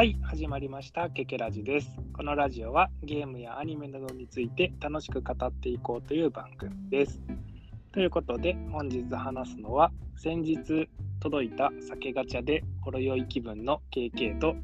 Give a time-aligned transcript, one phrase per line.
[0.00, 1.10] はい、始まりました。
[1.10, 1.90] ケケラジです。
[2.14, 7.20] このラジオはゲームやアニメなどについて楽しく語っていこうという番組です。
[7.92, 10.88] ということで、本日話すのは、先日
[11.20, 14.56] 届いた酒ガチャでほろ酔い気分の KK と、よ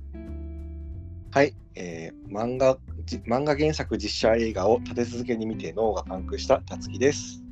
[1.32, 7.44] はい、えー漫画じ漫画原作実写映画を立て続けに見て脳がパンクしたたつきです。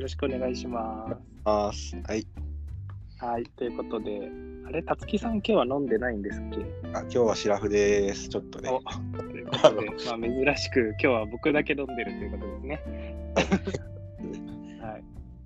[0.00, 1.14] ろしくお願いしま
[1.74, 1.94] す。
[2.06, 2.26] はい、
[3.18, 6.58] はい、ということで、あれ、たつきさん今日は飲んでないんですっけ？
[6.92, 8.28] あ今日はシラフです。
[8.28, 8.68] ちょっとね。
[8.68, 8.80] お
[9.16, 12.82] ということで、まあ、珍しく今日は僕だけ飲んでるということですね。
[14.82, 15.04] はい。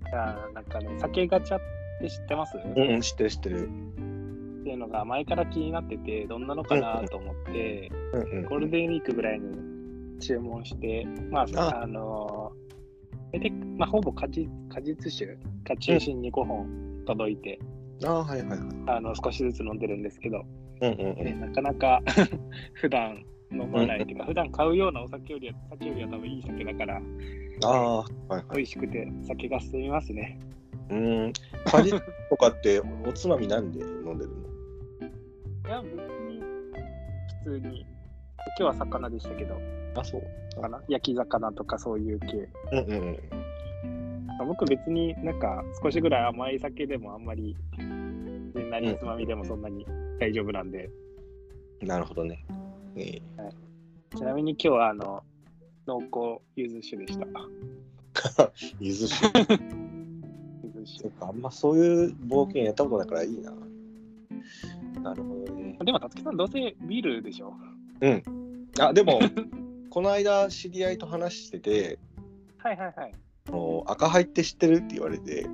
[0.09, 1.61] じゃあ、なんかね、酒ガチャっ
[2.01, 3.69] て知ってます、うんうん、知ってる知ってる。
[3.69, 17.59] っていうのが前から気になってて、どんなのかなと思って、うんうんゴールデンウィークぐらいに注文して、まあ、ああのー、で、まあ、ほぼ果実果実酒が中心に5本届いて、
[18.03, 18.59] あーはいはいはい。
[18.87, 20.43] あの少しずつ飲んでるんですけど、
[20.81, 21.39] うんうんうね、ん。
[21.41, 22.01] なかなか
[22.73, 27.01] 普段飲まないっていうか、普段買うようなお酒よりは、酒よりは多分いい酒だから、
[27.63, 28.43] ああ、はいはい。
[28.55, 30.39] 美味しくて酒が進みますね。
[30.89, 31.33] うーん。
[31.65, 35.67] 果実とかっておつまみなんで飲んでるの？
[35.67, 36.41] いや、別に
[37.43, 37.89] 普通に、今
[38.57, 39.59] 日は魚でしたけど、
[39.95, 40.61] あ、そう。
[40.61, 42.49] かな焼き魚とかそういう系。
[42.71, 43.17] うんうんうん。
[44.27, 47.55] まあ僕別になんか少しぐらい甘い酒でもあんまり、
[48.53, 49.85] ね、何つまみでもそんなに
[50.19, 50.89] 大丈夫なんで、
[51.81, 52.45] なるほどね。
[52.95, 53.21] えー
[54.17, 55.23] ちなみに今日はあの、
[55.87, 57.25] 濃厚柚子酒でした。
[58.81, 59.39] ゆず酒。
[59.39, 61.09] 柚子酒。
[61.17, 63.53] か、あんまそういう冒険やったことないからいいな。
[65.01, 65.77] なるほどね。
[65.81, 67.53] でも、たつきさんどうせビールでしょ？
[68.01, 68.23] うん。
[68.79, 69.19] あ、でも、
[69.89, 71.97] この間知り合いと話してて、
[72.57, 73.13] はいはいはい。
[73.87, 75.47] 赤ハイって知ってるって言われて、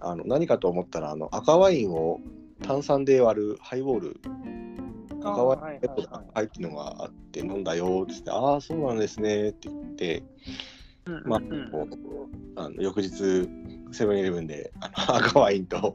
[0.00, 2.20] あの何かと思ったらあの赤ワインを
[2.62, 4.20] 炭酸で割るハイボール、
[5.20, 10.22] 赤ワインレッドの赤ハイっていうのがあって飲んだよって言って、ああ、そうなんですねって言って、
[11.24, 11.40] まあ
[12.56, 13.48] あの翌日、
[13.92, 15.94] セブンイレブンであの 赤ワインと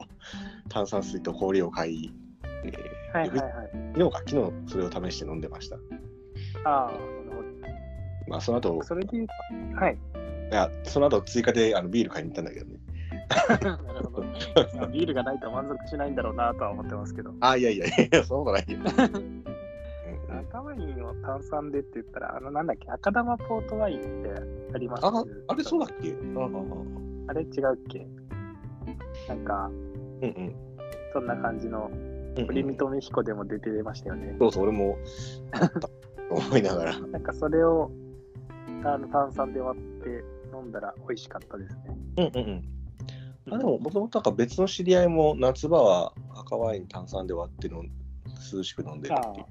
[0.68, 2.12] 炭酸水と氷を買い、
[2.64, 3.70] えーはいはいはい。
[3.94, 5.76] 昨日か、昨日それを試して飲んでました。
[6.64, 6.98] ああ、な
[7.36, 7.54] る
[8.28, 9.26] まあ、その後それで
[9.74, 9.98] はい。
[10.50, 12.78] いや、その後追加であのビール買いに行ったんだけどね。
[13.28, 13.76] なる
[14.12, 14.26] ほど。
[14.76, 17.32] まあビールがないと満足しないんだろうなとは思ってますけど。
[17.40, 18.78] あ、いやいやいや、そんなことないよ。
[19.14, 19.44] うん
[20.48, 24.30] 赤ワインを炭酸でって言ったら、あの、なんだっけ、赤玉ポートワインって
[24.74, 26.48] ありますあ、あれそうだっけあああ
[27.28, 28.06] あれ違うっけ？
[29.28, 29.70] なんか、
[30.22, 30.54] うんうん
[31.12, 32.46] そんな感じの、うんうん。
[32.46, 34.36] 堀見美彦でも出てましたよね。
[34.38, 34.98] そうそう、俺も
[36.30, 37.00] 思いながら。
[37.08, 37.90] なんかそれを
[38.84, 42.30] あの炭酸で割って飲んだら美味しかったですね。
[42.34, 42.64] うんうんうん。
[43.50, 47.84] あでも、もともとなんか別の知り合いも夏場は赤ワイン炭酸で割っての
[48.52, 49.46] 涼しく飲んでるっていう。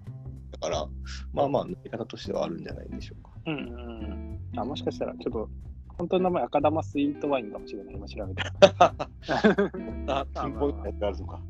[0.52, 0.88] だから、
[1.34, 3.32] まあまあ、飲み方としてはあるんじゃないでしょうか。
[3.48, 4.60] うんうんうん。
[4.60, 5.50] あ、もしかしたらちょっと、
[5.98, 7.96] 本当の名前赤玉スイートワインかもしれない。
[7.96, 9.08] 今調べたら。
[10.36, 11.42] あ、ピンポイントのやつがあるのか。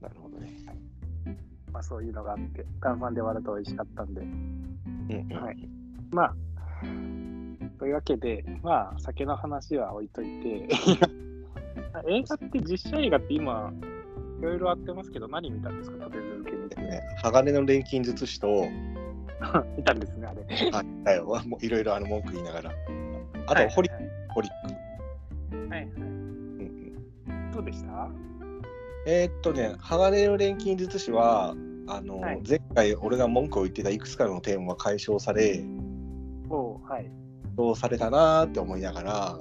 [0.00, 0.52] なるほどね。
[1.72, 4.20] まあそういうのがあって、炭酸で割ると美味しかったんで。
[4.20, 5.42] うんうん。
[5.42, 5.68] はい
[6.12, 6.34] まあ、
[7.78, 10.68] というわけで、まあ、酒の話は置いといて、
[12.08, 13.72] 映画って実写映画って今、
[14.40, 16.44] いろいろあってますけど、何見たんですか、立て続
[16.76, 16.88] けに。
[16.88, 18.66] ね、鋼の錬金術師と、
[19.76, 20.44] 見たんですね、あれ。
[20.72, 22.70] あだよ、もういろいろあの文句言いながら。
[23.46, 24.50] あはいと、ホリはいホリッ
[25.50, 25.68] ク。
[25.68, 25.84] はいはい。
[25.96, 28.08] うんうんどうでした？
[29.06, 31.54] えーっとね、鋼の錬金術師は、
[31.88, 35.62] あの、はい前回俺が文句を言ってたいくつかのテーマが解消され、
[36.48, 37.10] おうはい。
[37.56, 39.38] どうされたなーって思いながら、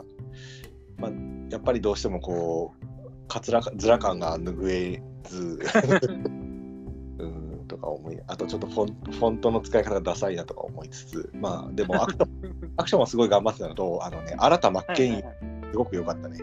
[0.97, 1.11] まあ、
[1.51, 5.59] やっぱりどうしてもこう、かつらかずら感が拭えず、
[7.19, 12.29] うんとか思い、あとちょっとフォンフォントの使い方がダサいなとか思いつつ、まあでもアクション
[12.77, 16.37] アクションはすごい頑張ってたのと、あのね、新田真剣佑、はいはいはいすごく良かったね。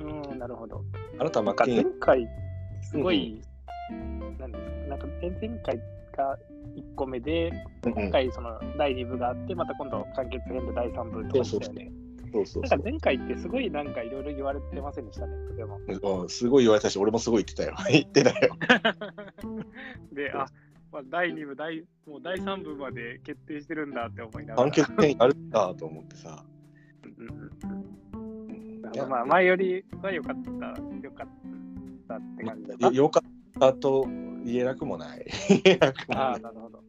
[0.00, 0.84] うん、なるほど。
[1.18, 2.28] 新田真剣佑、回、
[2.82, 3.40] すごい、
[4.38, 5.80] なんですか、なんか前前回
[6.16, 6.38] が
[6.74, 7.50] 1個目で、
[7.84, 12.01] うんうん今回その第2部があって、また今度完結編で第3部とかでしたよね。
[12.32, 15.78] そうそうなんか前回ってすごいなんかいろいろ言われてませんでしたね、とても。
[16.22, 17.74] うんすごい言われたし、俺もすごい言ってたよ。
[17.90, 18.56] 言ってたよ。
[20.12, 20.46] で、あ、
[20.92, 24.70] まあ、第2部、第もう第3部まで決定してるんだって思いながら。
[24.70, 26.44] 完結編やるんだと思ってさ。
[27.04, 30.50] うんうんうんうんまあまあ、前よりは良かった、
[31.02, 31.28] 良かっ
[32.08, 34.04] たって感じだよよかったと
[34.44, 35.26] 言えなくもない。
[36.14, 36.82] ああ、なるほど。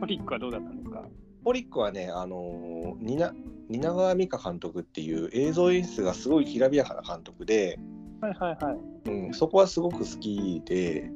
[0.00, 1.04] トリックはどうだったんですか？
[1.44, 3.34] ホリックはね、あのー、蜷
[3.68, 7.78] 蜷川美香監督っていう映像演出がすごいきらびやかな監督で、
[8.20, 9.10] はいはいはい。
[9.10, 11.10] うん、そこはすごく好きで、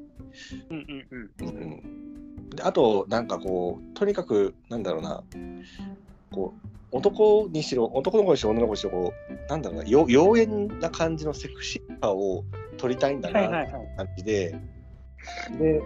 [0.71, 1.31] うんうんうん。
[1.41, 5.23] うんうん、であとなんかこうとにかくなんだろうな
[6.33, 12.45] こう男にしろ男の子にしろ女の子にしろこうなんだろうなよ妖艶な感じのセクシーさを
[12.79, 13.97] 撮りたいんだなってはいはいはい。
[13.97, 14.59] 感じで、
[15.59, 15.83] で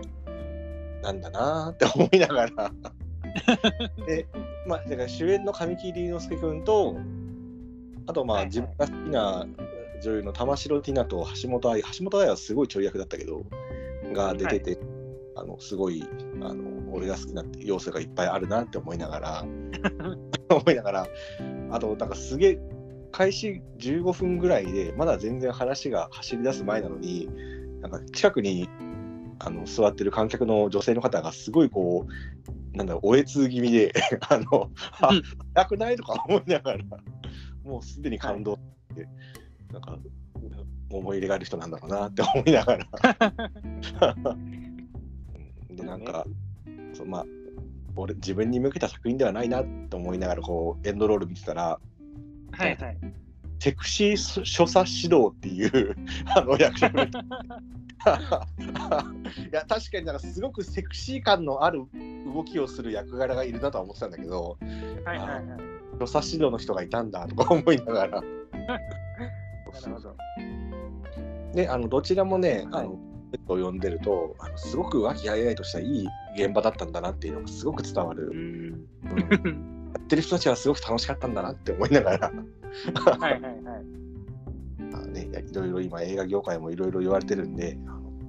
[1.02, 2.72] なんだなーって思いながら
[4.06, 4.26] で
[4.66, 6.96] まあだから主演の神木隆之介君と
[8.06, 8.48] あとまあ、はいはい。
[8.48, 9.46] 自分が好きな
[10.02, 13.44] 女優の玉城ティナと橋本愛橋本愛はすごいちょい役だったけど
[14.12, 14.78] が出てて、
[15.36, 16.04] あのすごい
[16.42, 19.44] あの俺が好きな要素がいっぱいあるなって思いながら
[20.50, 21.06] 思いながら
[21.70, 22.60] あとなんかすげえ
[23.12, 27.28] 開始15分ぐらいでまだ全然話が走り出す前なのに
[27.80, 28.68] なんか近くに
[29.42, 33.92] あの座ってる観客の女性の方がすごいこうなんだろうおえつ気味で
[34.28, 34.70] あの
[35.00, 35.22] あうん。
[35.54, 36.84] 早くないとか思いながら
[37.64, 39.08] もうすでに感動して、
[39.72, 39.98] なんか
[40.90, 42.86] 思い入れがある人なんだろうなって思いながら。
[45.68, 45.76] うん。
[45.76, 46.26] でなんか、
[46.92, 47.26] そうまあ
[47.96, 51.78] 俺自分に向けた作品ではないなと思いながらこうエンドロール見てたら
[52.52, 52.98] はいはい。
[53.58, 55.94] セクシー所作指導っていう
[56.34, 57.06] あの役職が
[58.00, 61.82] いや確かになんかすごくセクシー感のある
[62.32, 64.56] 動きをする役柄がいるなとは思ってたんだけど
[65.04, 65.42] はいはいはい。
[65.98, 68.26] 所作指導の人がいたんだとか思いながらな
[68.78, 70.16] るほど。
[71.54, 72.98] であのどちらもね、はいあの
[73.32, 78.88] ペットを呼んでるとあのすごく和気あいあいとしたいい現場だったんだなっていうのがすごく伝わる、うん。
[79.08, 82.32] うんやってる人たちはすごく楽しかったんだなって思いながら
[82.94, 83.99] はいはいはい。
[85.38, 87.78] いろいろ今映画業界もいろいろ言われてるんで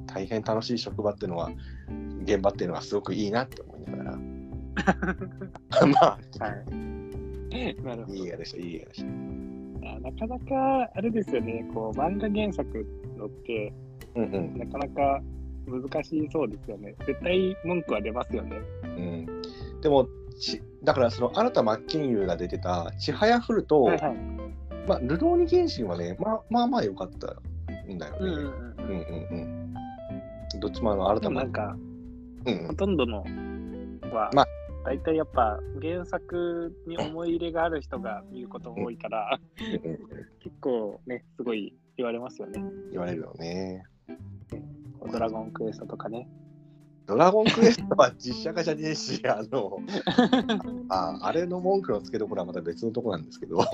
[0.06, 1.52] 大変楽しい職場っていうのは
[2.24, 4.18] 現場っていうのはすごくいいなって思いながら
[5.88, 6.50] まあ、は
[7.52, 7.76] い。
[7.84, 9.08] なるほいい映画でしたいい映画でした
[10.00, 12.86] なかなか、あれですよね、こう、漫画原作
[13.18, 13.74] のって、
[14.16, 15.22] うんうんなかなか
[15.66, 16.96] 難しそうですよね。
[17.06, 18.60] 絶対文句は出ますよね。
[18.84, 19.26] うん
[19.82, 20.08] でも
[20.40, 24.41] ちだからその新田真剣佑が出てた「ちはやふる」と、はいはい。
[24.88, 27.28] まあ、ルローニケンシンはね、まあまあまあ良かった
[27.92, 28.20] んだよね。
[28.20, 28.46] うんうんうん。
[28.46, 29.74] うんうん
[30.54, 30.60] うん。
[30.60, 31.78] どっちもあの、で改めもなんか、
[32.46, 33.24] うんほとんどの
[34.12, 34.48] は、まあ
[34.84, 42.64] 大体やっぱ原作に思い入れがある人が見ることが多いから、 結構ね、すごい言われますよね。
[42.92, 43.84] 言われるよね。
[45.12, 46.28] ドラゴンクエストとかね。
[47.06, 49.80] ドラゴンクエストは実写化じゃねえし、 あの、
[50.90, 53.60] ああれの文句のつけどころはまた別のとこなんですけど、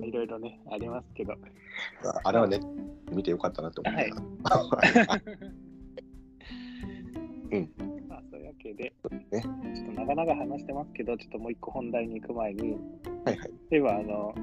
[0.00, 1.34] いろいろね、ありますけど。
[2.24, 2.60] あれはね、
[3.10, 4.14] 見てよかったなって思った。
[8.08, 8.94] まあ、そういうわけで、
[9.30, 12.72] ねちょっと長々話してますけど、ちょっともう一個本題に行く前に、
[13.24, 13.50] はいはい。
[13.70, 14.34] 例えば、あの、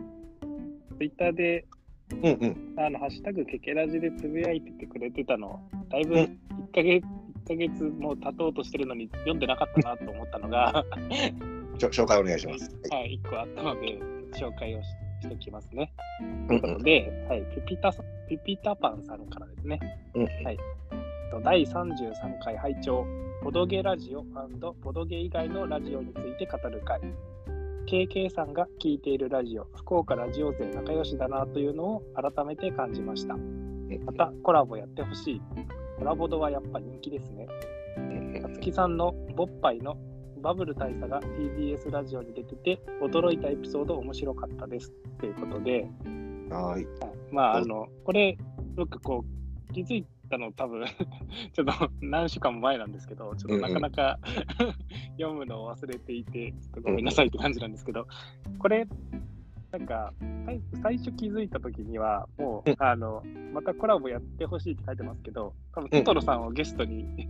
[0.97, 1.65] ツイッターで、
[2.15, 2.75] うんうん。
[2.77, 5.59] あの、ハッシュタグケケラジでつぶやいててくれてたの、
[5.89, 6.27] だいぶうん1
[6.73, 7.05] ヶ月、
[7.45, 10.85] 一ヶ月も経とうとしてるのに読んでなかったなと思ったのが、
[11.77, 12.69] 紹介お願いします。
[12.91, 13.99] はいはい、1個あったので、
[14.33, 14.87] 紹介をし
[15.21, 15.91] しておきますね。
[16.47, 17.91] というんうんとで、はい、ピピタ
[18.27, 19.79] ピピタパンさんからですね。
[20.15, 20.57] うんはい。
[21.31, 22.13] と第33
[22.43, 23.05] 回拝聴
[23.43, 24.23] ボドゲラジオ
[24.81, 27.01] ボドゲ以外のラジオについて語る会。
[27.89, 33.35] KK さんが聞いているラジオ、福岡ラジオ勢仲良しだなというのを改めて感じました。
[34.05, 35.41] またコラボやってほしい。
[35.97, 37.47] コラボドはやっぱ人気ですね。
[38.43, 39.97] たつきさんのボッパイの
[40.39, 44.93] バブル大佐が TBS ラジオに出てて驚いたエピソード面白かったです。
[45.19, 45.87] ということで、
[46.51, 46.85] はい。
[47.31, 48.37] まあ、あの、これ、
[48.75, 49.25] 僕、こ
[49.69, 50.85] う、気づいたの多分、
[51.53, 54.19] ちょっと何週間も前なんですけど、ちょっとなかなか
[55.17, 58.07] 読むのを忘れていて、ちょっとごめんなさいって感じなんですけど、
[58.57, 58.87] これ、
[59.71, 60.13] なんか、
[60.45, 67.27] 最最初気づいた時には、もううん、あの、またコラボやってほしいって書いてますけど、多分トトロさんをゲストに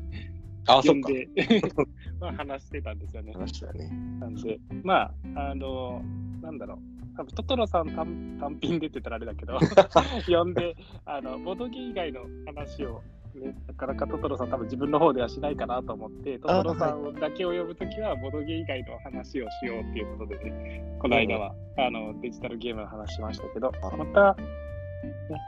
[0.77, 1.27] あ、んで、
[2.19, 3.33] まあ話してたんですよね。
[3.33, 3.89] 話したよね。
[4.19, 6.01] なんで、まあ、あの、
[6.41, 9.57] なんだろう、多分トトロさん単単品でって言ったらあれだけど、
[10.27, 13.01] 呼んで、あの、ボドゲ以外の話を、
[13.35, 24.43] ね、なかなかトトロさん多分自分の方ではしないかなと思って、トトロさんだけを呼ぶときは、ボドゲ以外の話をしようっていうことでね、この間は、あの、デジタルゲームの話しましたけど、あまた、ね、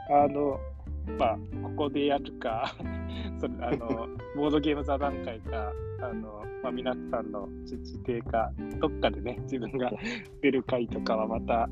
[0.09, 0.59] あの、
[1.19, 2.75] まあ、ここでやるか、
[3.39, 9.91] それあの、 ボードゲーム座談会か、あの、まあ、皆さんの自邸か、どっかでね、自分が
[10.41, 11.69] 出る回とかはまた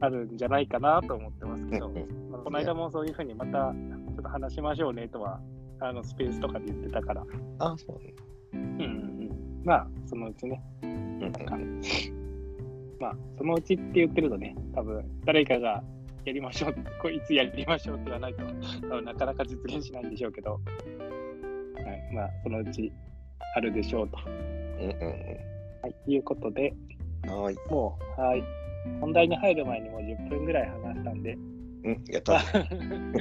[0.00, 1.90] あるんじゃないかなと思ってますけど、
[2.30, 5.40] まあ、この間もそういうふうにまたちょっと話しましょうねとは、
[5.80, 7.24] あの、スペースとかで言ってたから、
[7.58, 8.14] あ、そうね。
[8.52, 9.30] うんうんうん。
[9.64, 11.58] まあ、そのうちね、うんなんか、
[13.00, 15.82] まあ、そのうちって言ってるとね、多分誰かが
[16.28, 18.44] やりましょう、 これいつやりましょうって言わないと、
[19.02, 20.58] なかなか実現しないんでしょうけど、は
[21.92, 22.92] い、まあ、そのうち
[23.54, 24.18] あるでしょうと。
[24.26, 25.48] うんうん
[25.82, 26.72] はい、いうことで、
[27.24, 27.30] うん。
[27.30, 27.70] はーい。
[27.70, 28.44] もう、はい、
[29.00, 32.58] 本題に入る前にもう10分ぐらい話したんで、うん、やっまあた。
[32.58, 32.68] ね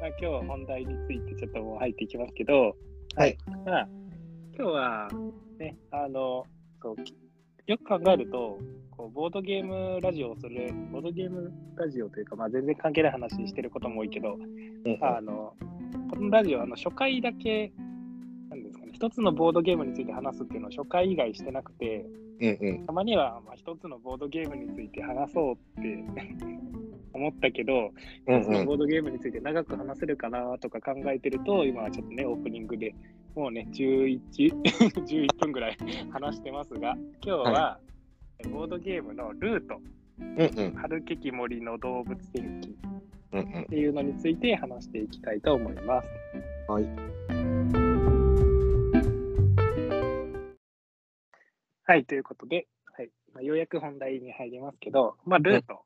[0.00, 2.76] まあ、今日本題についてちょっともう入っていきますけど、
[3.16, 3.36] はい。
[3.64, 3.88] まあ、
[4.56, 5.08] 今日は
[5.58, 6.46] ね、あの、
[6.82, 6.96] そう
[7.66, 8.58] よく考えると、
[8.90, 14.98] こうボードゲームラジオをする、ボードゲームラジオというか、まあ、全然関係ない話してることも多いけど、うん。
[15.00, 15.54] あの
[16.10, 17.72] このラジオ、あの初回だけ、
[18.50, 22.04] なんですかね、一つのボードゲームについて話すっていうのを初回以外してなくて、
[22.40, 22.86] うんうん。
[22.86, 26.04] たまにはまあ一つのボードゲームについて話そうって
[27.12, 27.92] 思ったけど、
[28.26, 28.44] うんうん。
[28.44, 32.94] そのボードゲームについて長く話せるかなとか考えてると、今はちょっとね、オープニングで
[33.34, 34.20] もうね、11、
[35.04, 35.76] 11分ぐらい
[36.10, 37.80] 話してますが、今日は、
[38.50, 39.80] ボードゲームのルート、
[40.18, 40.74] うんうん。
[40.74, 42.74] 春ケキ森の動物天気っ。
[43.68, 46.08] ていうのについて話していきたいと思います。
[46.68, 47.43] はい。
[51.86, 55.84] はい、ということで、はいまあ、ようやく本題に入りますけど、まあ、ルート、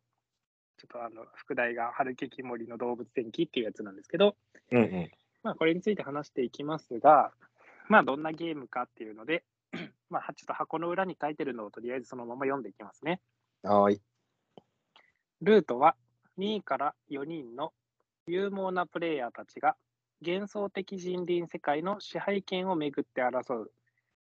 [0.78, 4.36] ちょっとあの副題が春ケキ森の動物天気っていうやつなんですけど、
[4.70, 5.10] うんうん。
[5.42, 7.32] まあ、これについて話していきますが、
[7.88, 9.42] まあ、どんなゲームかっていうので、
[10.08, 13.20] まあ、ちょっと箱の裏に書いてるのをとりあえずそのまま読んでいきますね。
[13.64, 14.00] はーい。
[15.40, 15.96] ルートは
[16.38, 17.72] 2から4人の
[18.28, 19.76] 勇猛なプレイヤーたちが
[20.24, 23.72] 幻想的人倫世界の支配権をめぐって争う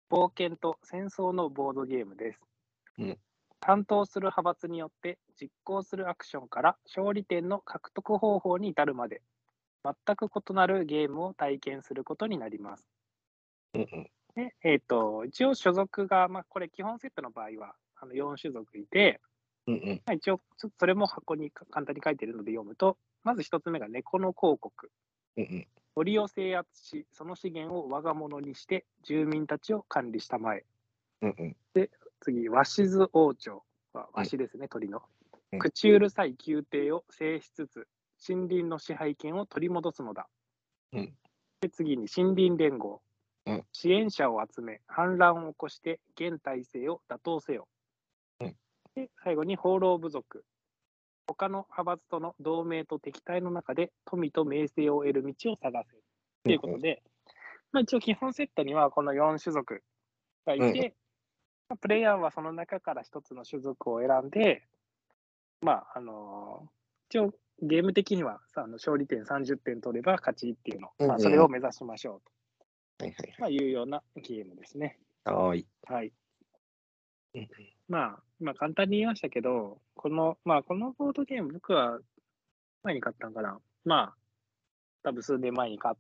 [0.10, 2.40] 冒険と戦争のボードゲームです。
[3.00, 3.18] うん
[3.60, 9.22] 担当する派閥によって実行するアクションから勝利点の獲得方法に至るまで
[9.84, 12.86] 全く異なるゲームを体験することになります。
[13.74, 14.10] うんうん。
[14.36, 19.20] でえー、と一応所属が、まあ、これ基本セットの場合はあの4種族いて、
[19.66, 20.02] うんうん。
[20.06, 20.42] まあ、一応
[20.78, 24.92] それも箱にか簡単に書いているので読むとまず1つ目が猫の広告
[25.38, 25.68] うんうん。
[25.96, 30.66] 森を制圧しその資源を我が物にして住民たちを管理したまえ。
[31.22, 31.56] うんうん。
[32.20, 33.64] 次鷲津王朝。
[33.94, 35.02] はワシですね、鳥の。
[35.52, 35.60] うん。
[35.60, 37.88] 口うるさい宮廷を制しつつ
[38.28, 40.28] 森林の支配権を取り戻すのだ、
[40.92, 41.14] うん。
[41.62, 43.02] で次に森林連合、
[43.46, 43.64] うん。
[43.72, 47.68] 支援者を集め反乱を起こして現体制を打倒せよ、
[48.42, 48.56] うん。
[48.94, 50.44] で最後に放浪部族
[51.28, 55.96] 他の派閥との同盟と敵対の中で富と名声を得る道を探せ
[56.44, 57.04] ということで、
[57.72, 59.84] まあ、一応基本セットにはこの4種族
[60.46, 60.94] がいて、うん。
[61.70, 64.64] まあプレイヤーはその中から一つの種族を選んで、
[65.62, 66.70] まああの
[67.10, 72.22] 一応ゲーム的にはさあの勝利点30点取れば勝ちっていうの、まあ、それを目指しましょ
[73.00, 74.98] うはいはいと、まあ、いうようなゲームですね。
[75.26, 75.36] はい。
[75.36, 75.68] はーい。
[75.90, 76.14] はい
[77.36, 82.00] うんまあ、まあ簡単に言いましたけど、この、まあこのボードゲーム僕は
[82.84, 83.60] 前に買ったんかな。
[83.86, 84.16] まあ、
[85.04, 85.96] 多分数年前に買っ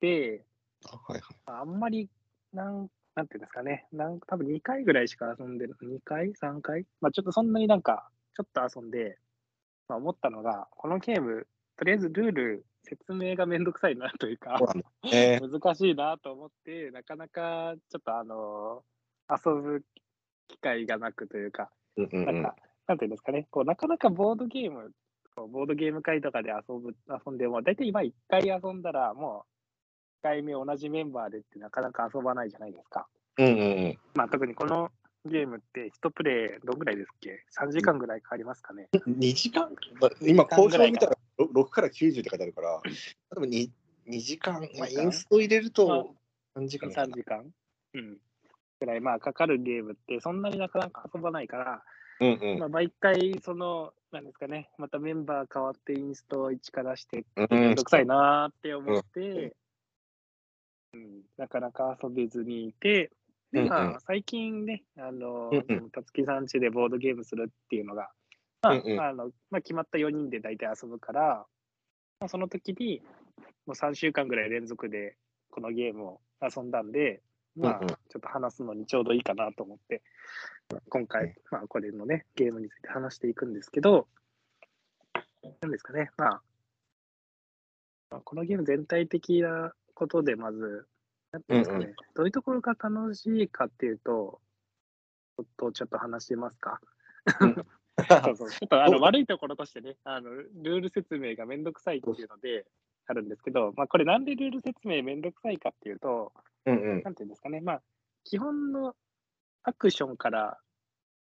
[0.00, 0.44] て、
[0.86, 1.22] あはいはい。
[1.46, 2.08] あんまり、
[2.52, 6.86] なん、なんていうんですかね、なん多分2回ぐらいしか遊んでる、2回 ?3 回？
[7.00, 9.18] まあちょっとそんなになんか、ちょっと遊んで、
[9.88, 14.58] まあ、思ったのが、このゲーム、とりあえずルール、説明がめんどくさいなというか。
[15.12, 18.84] え 難しいなと思って、なかなかちょっとあの
[19.30, 19.84] 遊ぶ
[20.48, 22.02] 機会がなくというか、ー。
[22.02, 24.92] うんうんうんんなか、なんていうんですかね、こうなかなかボードゲーム、
[25.36, 29.46] こうボードゲーム会とかで遊ぶ遊んでも、大体今1回遊んだら、も
[30.22, 33.06] う1回目同じメンバーでってなかなか遊ばないじゃないですか。
[33.38, 33.98] うんうんうん。
[34.14, 34.90] まあ、特にこの
[35.26, 38.88] ゲームって、1プレイどんぐらいですっけ ?3 時間ぐらいかかりますかね。
[38.92, 39.74] 2時間？
[40.00, 42.80] ま今、交渉見たらろ6から90って書いてあるから、
[43.30, 43.70] 多分 2,
[44.08, 46.14] 2時間、まあ、インスト入れると
[46.56, 47.16] 3時間か3な。
[47.16, 47.44] 時間？
[47.94, 48.18] うん。
[48.84, 51.82] ぐらい、まあ、かかるゲームって、そんなになかなか遊ばないから、
[52.20, 52.58] うんうん。
[52.58, 57.46] まあ、毎回、その、なんですかね、またメンバー変わってインスト1からして、うん。
[57.50, 59.54] めんどくさいなーって思って、
[60.92, 63.10] うん、なかなか遊べずにいて、
[63.52, 63.68] で、うんうん。
[63.68, 68.10] まあ、最近ね、あのうんうん、たつきさん家でボードゲームするっていうのが、
[68.62, 69.00] まあ、うんうん。
[69.00, 71.46] あのまあ、決まった4人で大体遊ぶから、
[72.20, 73.02] まあ、その時に、
[73.66, 75.16] もう3週間ぐらい連続で
[75.50, 77.22] このゲームを遊んだんで、
[77.56, 80.02] まあ、ちょっと話すのにちょうどいいかなと思って、
[80.88, 84.08] 今うん回、まあ、これのね、ゲームについて話していくんですけど、
[85.60, 86.42] なんですかね、まあ、
[88.10, 90.86] まあこのゲーム全体的なことで、まず、
[91.32, 94.40] なんていうんですかね、どういうところが楽しいかっていうと、
[95.36, 96.80] ちょっとちょっと話してますか。
[98.24, 98.50] そうそう。
[98.50, 102.66] ちょっとあの悪いところとしてね、あのルール説明がめんどくさいっていうので
[103.06, 106.32] あるんですけど、まあ、これなんでルール説明めんどくさいかっていうと、
[106.66, 107.02] うんうん。
[107.02, 107.82] なんていうんですかね、まあ、
[108.24, 108.94] 基本の
[109.62, 110.58] アクションから、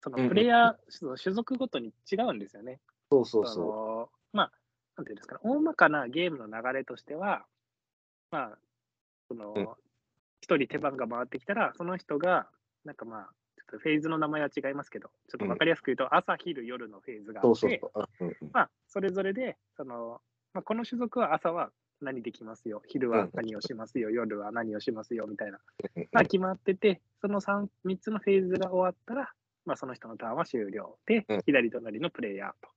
[0.01, 2.79] そうんうんのプレイヤー、その種族ごとに違うんですよね。
[3.11, 4.51] そうそうそそのまあ、
[4.97, 7.45] なんていうんですかね、大まかなゲームの流れとしては、
[8.31, 8.57] まあ、
[9.27, 9.67] そのうん、
[10.41, 12.47] 一人手番が回ってきたら、その人が、
[12.85, 17.91] なんかまあ、ちょっとフェーズの名前は違いますけど、ちょっと分かりやすく言うと、朝、昼、夜のフェーズがあって、そ
[18.53, 20.21] まあ、それぞれで、その、
[20.53, 25.59] まあ、この種族は朝は何できますよ、昼は何をしますよ、夜は何をしますよ、みたいな、
[25.95, 26.07] うん。
[26.11, 29.33] まあ、決まってて、その 3, 3つのフェーズが終わったら、
[29.65, 32.69] まあ、その人のターンは終了でうん、左隣のプレイヤーと、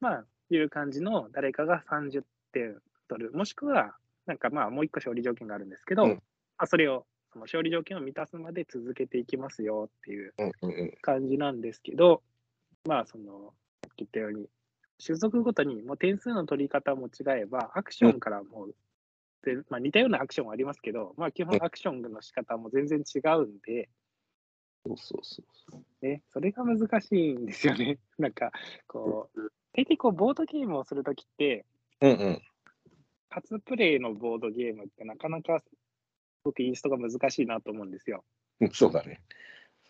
[0.00, 2.22] まあ、いう感じの誰かが30
[2.52, 3.96] 点取る、もしくは、
[4.26, 6.18] なんかまあ、もう一個勝利条件があるんですけど、
[6.56, 10.34] あ、それを、その勝利条件を満たすまで続けていきますよっていう
[11.00, 12.22] 感じなんですけど、
[12.86, 14.48] まあ、その、さっき言ったように、
[15.04, 18.74] 種族ごとにもう点数の取り方も違えば、アクションからもう、
[19.44, 23.88] でまあ、似たようなアクションはありますけど、まあ、基本アクションの仕方も全然違うんで、
[24.86, 26.06] そうそうそう。
[26.06, 27.98] ね、それが難しいんですよね。
[28.18, 28.52] なんか、
[28.86, 31.66] こう、大体こう、ボードゲームをするときって、
[32.00, 32.42] うんうん。
[33.28, 35.66] 初プレイのボードゲームってなかなか、す
[36.44, 38.24] ごくインストが難しいなと思うんですよ。
[38.60, 39.22] うんそうだね。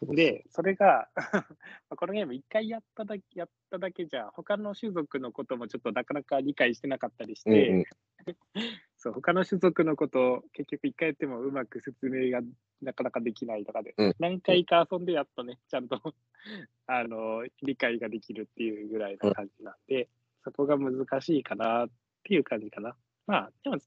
[0.02, 1.08] で、それが
[1.96, 7.84] このゲーム一回やっただけやっただけじゃ、他の種族のこともちょっとなかなか理解してなかったりしうんて、うん。
[8.96, 12.40] そう他の種族のことを結局一回やってもうまく説明が
[12.80, 14.14] なかなかできないとかで、うん。
[14.18, 16.00] 何回か遊んでやっとね、ちゃんと
[16.86, 20.08] あの理解ができるっていうぐらいな感じなんで、
[20.44, 21.90] そこが難しいかなっ
[22.22, 22.96] ていう感じかな。
[23.26, 23.78] まあ、でも、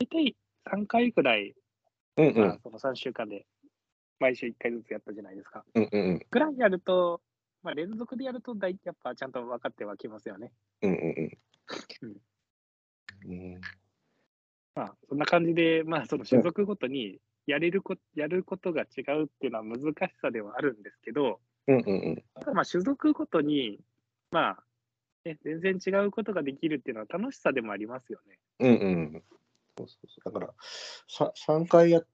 [0.00, 1.54] 大体3回ぐらい、
[2.16, 2.38] うんうん。
[2.38, 3.46] まあ、その3週間で
[4.22, 5.64] 毎週1回ずつやったじゃないですか。
[5.74, 7.20] うんうんぐらいやると、
[7.62, 10.52] まあ、連続でやると大、やっぱちゃんと分かってはきますよね。
[10.82, 11.38] うんうん
[13.26, 13.60] うん。
[14.74, 22.24] まあ、そんな感じで、まあ、その種族ごとにやれるこ、やることが違うっていうのは難しさではあるんですけど、うんうんうん。
[22.34, 23.80] ただまあ、種族ごとに、
[24.30, 24.64] まあ、
[25.24, 28.38] ね、全然違うことができるっていうのは楽しさでもありますよね。
[28.60, 28.88] うんう
[29.18, 29.22] ん。
[29.76, 30.54] そうそうそうだから、
[31.08, 32.08] さ3回やって、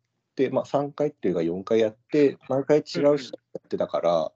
[0.51, 3.16] まあ3回っていうか4回やって、毎回違う人や
[3.59, 4.33] ってたから、あ、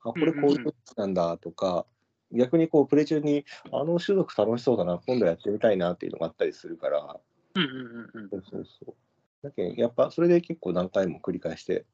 [0.00, 1.86] これこういうことなんだとか、
[2.32, 7.20] 逆にこうプレイ中に、あの種族楽しそうだな、今度やってみたいなっていうのがあったりするから、
[7.54, 8.30] うんうんうんうん。
[8.30, 8.94] そうそうそう。
[9.42, 11.84] だけどやっぱそれで結構何回も繰り返して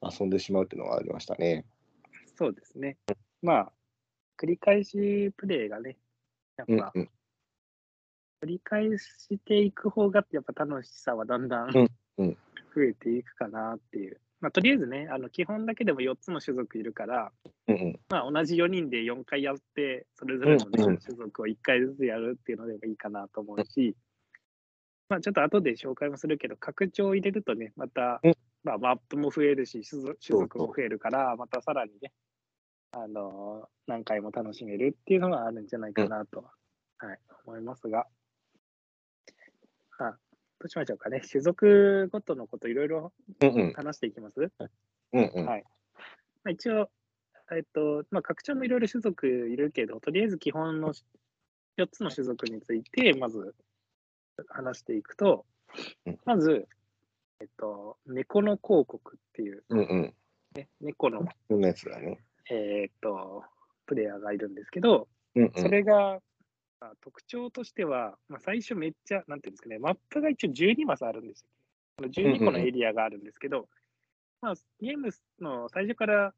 [0.00, 1.64] 遊んでしまうっていうのがありましたね。
[2.36, 2.96] そうですね。
[3.42, 3.72] まあ、
[4.38, 5.96] 繰り返しプレイがね、
[6.56, 7.10] やっぱ、うんうん。
[8.42, 12.36] 繰り返していく方が、やっぱ楽しさはだんだんうんうん
[12.74, 14.20] 増えていくかなっていう。
[14.40, 17.32] まあ、とりあえずね、あの基本だけでも4つの種族いるから、
[17.68, 18.00] うんうん。
[18.08, 23.94] まあ、同じ4人で4回やって、それぞれの、ね種族を1回ずつやるっていうのでもいいかなと思うし、
[25.08, 28.34] まあ、ちょっと後で紹介もするけど、拡張を入れるとね、また、うん。
[28.64, 32.12] まあ、マップも増えるし、種族種族も増えるから、またさらにね、
[32.92, 36.44] あのー何回も楽しめるっていうのがあるんじゃないかなと、
[36.98, 38.06] はい、思いますが、
[40.66, 41.20] うしましょうかね。
[41.30, 43.12] 種族ごとのこといろいろ。
[43.74, 44.40] 話していきます？
[45.12, 45.46] うんうん。
[45.46, 45.64] はい
[46.44, 46.90] まあ、一応、
[47.54, 50.92] えっと、まあ、拡張もいろいろ種族いるけど、とりあえず基本の
[51.76, 53.54] 4つの種族について、まず
[54.48, 55.44] 話していくと
[56.06, 56.66] うん、まず、
[57.40, 60.14] えっと、猫の広告っていう、うんうん。
[60.54, 61.26] ね、猫の。
[62.50, 63.44] えーっと、
[63.86, 65.52] プレイヤーがいるんですけど、うんうん。
[65.62, 66.20] それが、まあ、
[67.00, 71.46] 特徴としては、まあ、最初めっちゃ、なんていうんですかね、マップが一応12マスあるんですよ。
[71.96, 73.68] この12個のエリアがあるんですけど、
[74.40, 76.34] まあ、ゲームの最初から、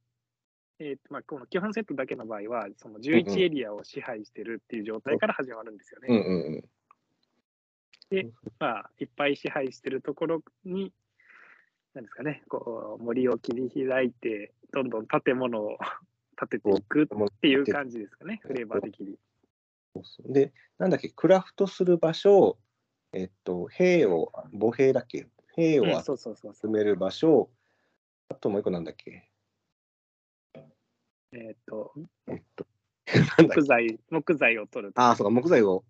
[0.79, 6.09] えーとまあ、この基本セットだけの場合は、そのうんうん11エリアを支配してるっていう状態から始まるんですよね。
[6.11, 6.65] うんうんうん。
[8.59, 10.93] まあ、いっぱい支配してるところに、
[11.95, 15.79] なんですかね、こう森を切り開いて、どんどん建物を
[16.37, 17.07] 建てていくっ
[17.41, 19.17] ていう感じですかね、フレーバー的に。
[19.95, 22.59] そうそうで、なんだっけ、クラフトする場所、
[23.13, 25.85] えっと、兵を、母兵だっけ、兵を。
[26.03, 27.49] 集める場所、
[28.29, 29.31] あともう一個なんだっけ、
[31.33, 31.93] えっ、と、
[32.27, 32.67] えっと、
[33.39, 35.01] 木材、木材を取ると。
[35.01, 35.85] ああ、そうか、木材を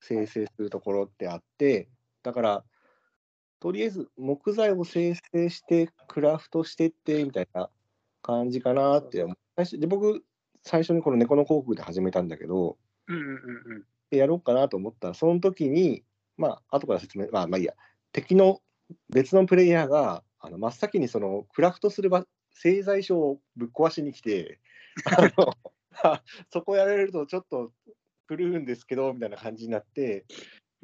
[0.00, 1.90] 生成するところってあって、
[2.22, 2.64] だから、
[3.58, 7.70] とりあえず木材を生成して、クラフトしてってみたいな
[8.22, 9.26] 感じかなって。
[9.56, 10.24] 最初で僕、
[10.62, 12.78] 最初にこの猫の広告で始めたんだけど、
[13.10, 13.84] うんうんうんうん。
[14.10, 16.04] でやろうかなと思ったら、その時に、
[16.36, 17.74] まあ、後から説明、まあ、まあいいや、
[18.12, 18.60] 敵の
[19.10, 24.58] 別のプレイヤーが、あの真っ先にそのクラフトする場製材所をぶっ壊しに来て、
[25.04, 25.54] あの
[26.02, 27.72] あそこやられるとちょっと
[28.28, 30.24] 狂うんですけど、みたいな感じになって、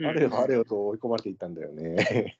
[0.02, 2.38] あれよあれよと追い込まれていったんだよね。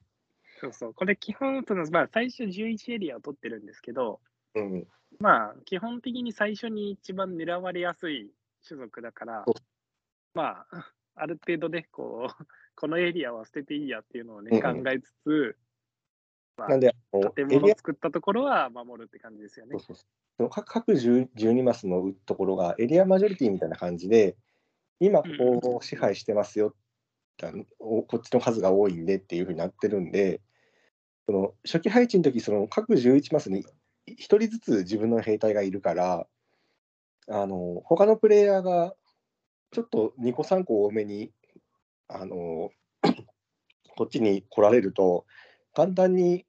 [0.61, 0.95] そうそう。
[0.95, 4.21] これ基本、そのまあ、最初11エリアを取ってるんですけど、
[4.55, 4.87] うん、
[5.19, 8.31] まあ、基本的に最初に一番狙われやすい
[8.67, 9.45] 種族だから
[10.37, 12.47] まあ、ある程度ね、こう、
[12.77, 14.85] このエリアは捨てていいやっていうのをね、うんうん。
[14.85, 15.57] 考えつつ、
[16.59, 16.95] まあなんで、
[17.35, 19.79] 建物作ったところは守るって感じですよね。
[19.79, 19.81] そう。
[19.81, 20.51] そうそう。
[20.51, 24.37] 各各10 12マスのところがエリアマジョリティみたいな感じで、
[25.01, 25.29] 今こ
[25.63, 26.75] こを支配してますよ、
[27.79, 30.43] こっちの数が多いんでっていうふうになってるんで、
[31.25, 33.65] その初期配置の時その各11マスに
[34.07, 36.27] 1人ずつ自分の兵隊がいるから、
[37.29, 38.95] あの他のプレイヤーが
[39.73, 41.33] ちょっと2個3個多めに
[42.09, 42.71] あの
[43.97, 45.27] こっちに来られると、
[45.75, 46.47] 簡単に、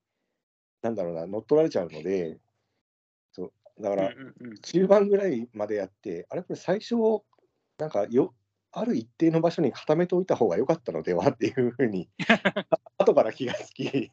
[0.82, 2.40] なんだろうな、乗っ取られちゃうので、
[3.32, 3.46] そ
[3.78, 4.14] うだから、
[4.62, 6.96] 中盤ぐらいまでやって、あれこれ最初、
[7.78, 8.36] なんかよ、
[8.72, 12.66] ある一定の場所に固めておいた方が良かったのではっていうふうに、あ
[13.00, 14.12] 後から気がつき、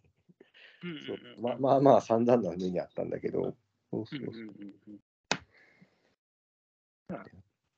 [0.82, 3.56] うんそうままあまあ散々な目にあったんだけど、
[3.90, 5.00] そうそうそう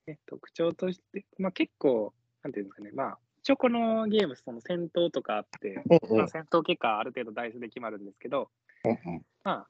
[0.06, 8.50] ね、特徴として、まあ、結構、なんていうんですかね、まあ、一応このゲーム、その戦闘とかあって、まあ、戦闘結果はある程度ダイスで決まるんですけど、
[8.84, 9.68] うんまあ、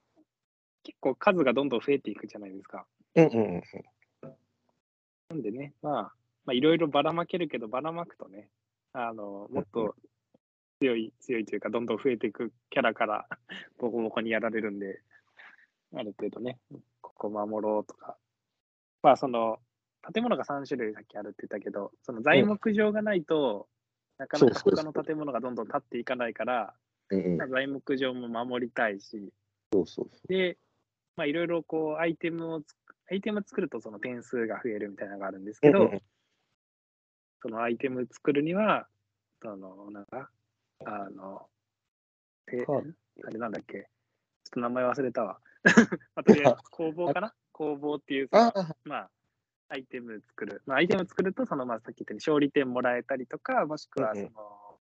[0.82, 2.86] 結構数がどんどん増えていくじゃないですか。
[3.14, 3.62] うんうんうん
[5.28, 6.02] なんでね、まあ、
[6.44, 8.48] まあ、いろいろばらまけるけど、ばらまくとね、
[8.92, 9.96] あの、もっと
[10.78, 13.26] 強い、強いというか、どんどん増えていくキャラから
[13.78, 15.02] ボコボコにやられるんで、
[15.94, 16.60] ある程度ね、
[17.00, 18.16] ここ守ろうとか。
[19.02, 19.58] まあ、その、
[20.12, 23.68] 建物が3種類さっきあるって言ったけど、その材木場がないと、
[24.18, 26.74] なかなかそうそう他の建物がどんどん建っていかないから、
[27.10, 29.32] うんうんまあ材木場も守りたいし、
[29.72, 30.56] そうそうそで、
[31.16, 32.62] まあ、いろいろこう、アイテムを
[33.10, 36.02] アイテム作るとその点数が増えるみたいなのがあるんですけど、うんうんうん
[37.42, 38.88] そのアイテム作るには、
[39.40, 40.30] その、なんか、
[40.84, 41.46] あの、
[42.48, 43.84] あれなんだっけ、ちょっ
[44.54, 45.38] と名前忘れたわ。
[46.16, 47.34] まあ、とりあえず工房かな？
[47.52, 48.28] 工房っていう
[48.84, 49.10] まあ、
[49.68, 50.62] アイテム作る。
[50.66, 54.78] まあ、アイテム作ると、その、まあ、さっき言ったように勝利点もらえたりとか、もしくは、うんうんその、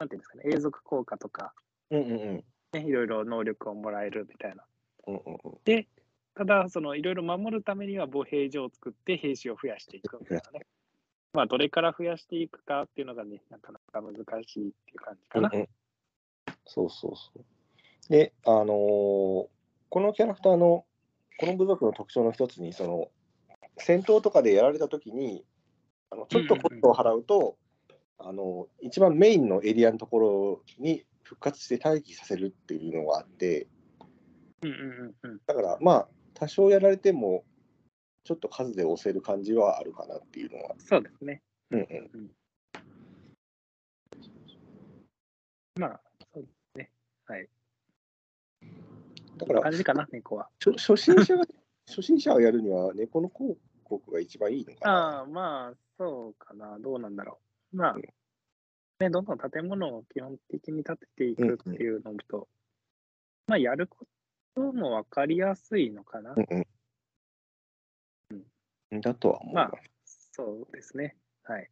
[0.00, 1.52] なんていうんですかね、永続効果とか、
[1.90, 4.64] うんうんうんね、いろいろ能力をもらえるみたいな。
[5.06, 5.88] うんうんうんで、
[6.34, 10.66] ただ、その、いろいろ守るためには、母兵所を作って兵士を増やしていくみたいなね。
[11.34, 15.50] まあ、どれから増やしていくかっていうのがね、なかなか難しいっていう感じかな。
[15.52, 15.68] うんうん
[16.70, 17.44] そうそうそう。
[18.10, 19.48] で、あのー
[19.90, 20.84] このキャラクターの、
[21.38, 23.08] この部族の特徴の一つに、その、
[23.78, 25.44] 戦闘とかでやられたときに、
[26.10, 27.56] あのちょっとコストを払うと、
[28.18, 33.68] あの、一番メインのエリアのところに復活して待機させるっていうのがあって、
[34.62, 35.40] うんうんうんうん。
[35.46, 37.44] だから、まあ、多少やられても、
[38.24, 40.74] ちょっと数で押せる感じはあるかなっていうのは。
[40.78, 41.42] そうですね。
[41.70, 42.30] うんうん
[45.78, 46.00] まあ、
[46.34, 46.90] そうですね。
[47.26, 47.48] はい。
[49.36, 50.48] だから、感じかな、猫は。
[50.58, 51.46] 初初心者が、
[51.86, 53.56] 初心者がやるには、猫の広
[53.88, 54.92] 告が一番いいのかな。
[54.92, 56.78] ああ、まあ、そうかな。
[56.78, 57.40] どうなんだろ
[57.72, 57.76] う。
[57.76, 58.02] まあ、うん
[59.00, 62.48] ね、どんどん建物を基本的に建てていくっていうのと、
[63.46, 64.06] まあ、やるこ
[64.54, 66.34] とも分かりやすいのかな。
[66.36, 66.66] うん
[68.90, 69.00] うん。
[69.00, 69.62] だとは思うな。
[69.62, 69.72] まあ、
[70.32, 71.16] そうですね。
[71.44, 71.70] はい。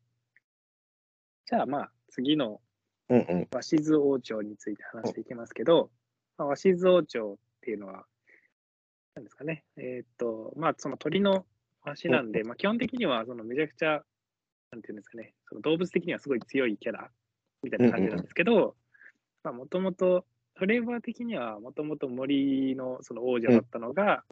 [1.46, 2.60] じゃあ、まあ、次の
[3.08, 3.46] うんうん。
[3.46, 5.90] 鷲津王朝について話していきますけど、
[6.38, 8.04] まあ、鷲津王朝っていうのは、
[9.14, 11.46] なんですかね、えーっと、まあ、その鳥の
[11.90, 14.02] 足なんで、まあ、基本的には、そのめちゃくちゃ、
[14.72, 17.10] なんていうんですかね、その動物的にはすごい強いキャラ
[17.62, 18.76] みたいな感じなんですけど、
[19.44, 24.24] まあ、もともと、フレーバー的にはもともと森のその王者だったのが、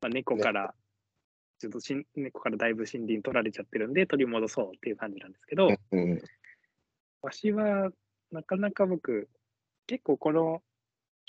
[0.00, 0.74] まあ、猫から、
[1.58, 5.68] ちょっとしん猫からだいぶ森林取られちゃってるんで、取り戻そうっていう感じなんですけど。
[7.20, 7.90] わしは、
[8.30, 9.28] なかなか僕、
[9.86, 10.62] 結構この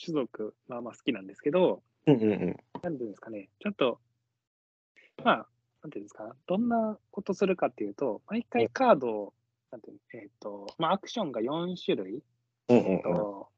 [0.03, 1.81] 種族、まあまあ好きなんですけど。
[2.83, 3.99] なんていうんですかね、ちょっと、
[5.23, 5.47] まあ、
[5.83, 9.33] なんていうんですか、どんなことするかっていうと、毎回カードを、
[9.71, 12.23] なんていうのえっ、と、まあ、アクションが4種類、
[12.69, 13.01] うんうんうん。
[13.01, 13.49] と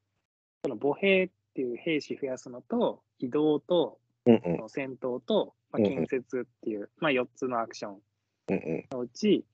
[0.64, 8.02] その母兵っていう兵士増やすのと、移動と、うんうん戦闘と、まあ、うんうん建設っていう、まあ、4つのアクション
[8.50, 8.86] うんうん。
[8.92, 9.46] のうち、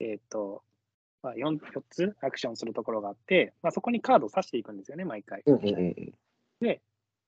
[0.00, 0.64] えっ、と、
[1.22, 5.42] まあ4、4つアクションするところがあって、まあ、そこにカードを刺していくんですよね、毎回。
[5.46, 6.12] うんうんうん。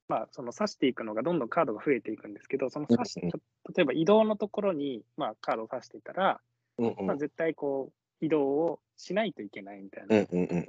[0.09, 6.40] まあ、その刺していくのがどんどんカードが増えていくんですけど、その刺しうん例えば移動のところに、まあ、カードを刺していたら、
[6.79, 10.16] うんうんまあ、絶対こう移動をしないといけないみたいな。
[10.16, 10.68] うんうんうん。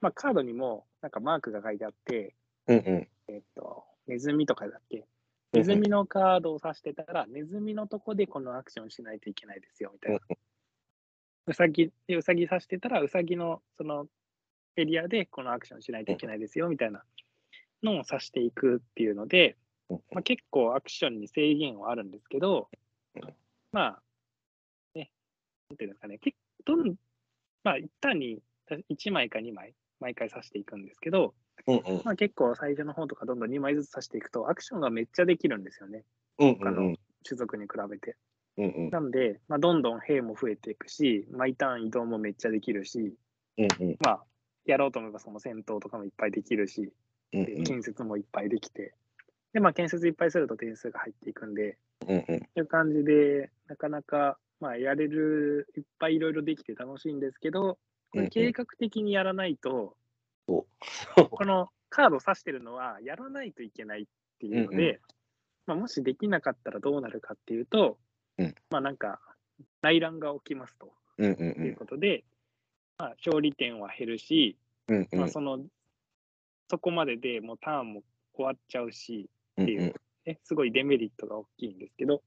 [0.00, 2.34] まあ、カードにもなんかマークが書いてあって、
[2.68, 3.08] うんうん。
[3.28, 4.98] えっと、ネズミとかだっけ？
[4.98, 5.04] うん
[5.52, 10.20] ネズミのカードを刺してたら、ネズミのとこでこのアクションしないといけないですよ、みたいな。
[11.46, 14.06] うさぎで、うさぎ刺してたら、うさぎのその
[14.76, 17.04] エリアでこのアクションしないといけないですよ、みたいな
[17.82, 19.56] のを刺していくっていうので、
[19.88, 22.68] まあ、結構アクションに制限はあるんですけど、
[23.72, 24.02] まあ、
[24.94, 25.10] ね、
[25.70, 26.96] なんていうんですかね、結どん、
[27.62, 28.40] まあ、一旦に
[28.90, 31.34] 1枚か2枚、毎回刺していくんですけど、
[31.66, 32.02] うんうん。
[32.04, 36.04] まあ、結構最初の方とかどんどん2枚ずつ刺していくと、アクションがめっちゃできるんですよね、
[36.38, 38.16] うん他の種族に比べて。
[38.56, 38.90] うんうん。
[38.90, 43.14] なんで、まあ、どんどん兵も増えていくし、毎ターン移動もめっちゃできるし、
[43.58, 43.96] うんうん。
[44.00, 44.24] まあ、
[44.64, 46.92] やろうと思えばその戦闘とかもいっぱいできるし、
[47.32, 48.94] 建設もいっぱいできて、
[49.52, 52.24] で、まあ、建設いっぱいすると点数が入っていくんで、うんうん。
[52.24, 57.78] という感じで、なかなか、まあ、やれる、いっぱいいろいろできて楽しいんですけど、
[58.10, 59.96] これ計画的にやらないと、
[60.46, 60.64] そ
[61.30, 64.06] このカードを指してるのは、やらないといけないっ
[64.38, 65.00] ていうので、うん
[65.66, 67.98] まあ、もしできなかったらどうなるかっていうと、
[68.38, 68.54] うん。
[68.70, 69.20] まあなんか、
[69.82, 72.24] 内乱が起きますとうんうんういうんことで、
[72.98, 74.56] まあ、勝利点は減るし、
[74.88, 75.18] うんうん。
[75.18, 75.60] まあ、その、
[76.68, 78.02] そこまででもうターンも
[78.34, 79.94] 終わっちゃうし、うんっていう、
[80.26, 82.22] ね、すごいデメリットが大きいんですけど、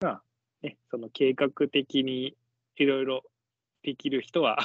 [0.00, 0.22] まあ、
[0.62, 2.36] ね、その計画的に
[2.76, 3.22] いろいろ
[3.82, 4.58] できる人は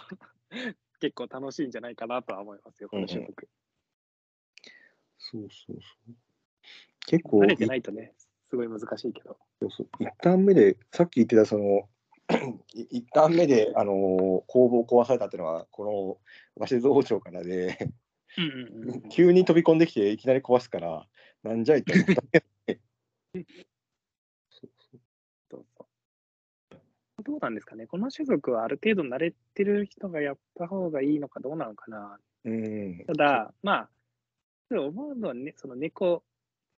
[1.00, 3.48] 結構楽しいんじゃないかなとは思いますよ、この種目。
[5.18, 6.16] そうそうそう。
[7.06, 8.14] 結構、慣れてないとね、
[8.50, 9.38] すごい難しいけど。
[9.62, 11.90] そうそう一旦目で、さっき言ってたその、
[12.74, 16.20] い 一旦目で、あのー工房壊されたっていうのは、こ
[16.58, 17.94] の鷲津王朝からで、うんうんうん、
[19.12, 21.06] 急に飛び込んできていきなり壊すから、
[21.44, 22.14] なんじゃいと思った。
[24.50, 25.00] そうそう
[27.24, 32.18] どうなんですかね、この種族はある程度慣れてる人がやった方がいいのかどうなのかな。
[32.46, 33.04] うん。
[33.06, 33.90] ただ、まあ、
[34.72, 36.24] 思うのはね、その猫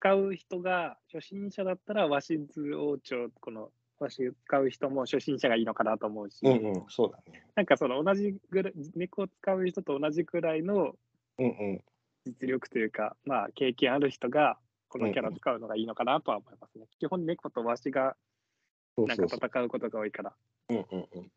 [0.00, 7.44] 使う人が初心者だったら、鷲津王朝、この和紙使う人も初心者がいいのかなと思うし、うんうん、そうだね。
[7.54, 10.94] なんかその同じぐらい、猫を使う人と同じくらいの
[11.40, 11.84] うんうん。
[12.26, 16.86] 実力というか、まあ経験ある人がこのキャラ使うのがいいのかなとは思いますね。
[16.98, 18.16] 基本猫とわしが
[18.96, 19.24] なんか。
[19.24, 20.34] 戦うことが多いから。
[20.68, 21.30] うんうんうん。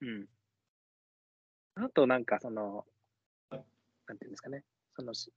[0.00, 0.26] うん。
[1.74, 2.84] あとなんかその、
[3.50, 4.64] なんていうんですかね、
[4.96, 5.32] そのし、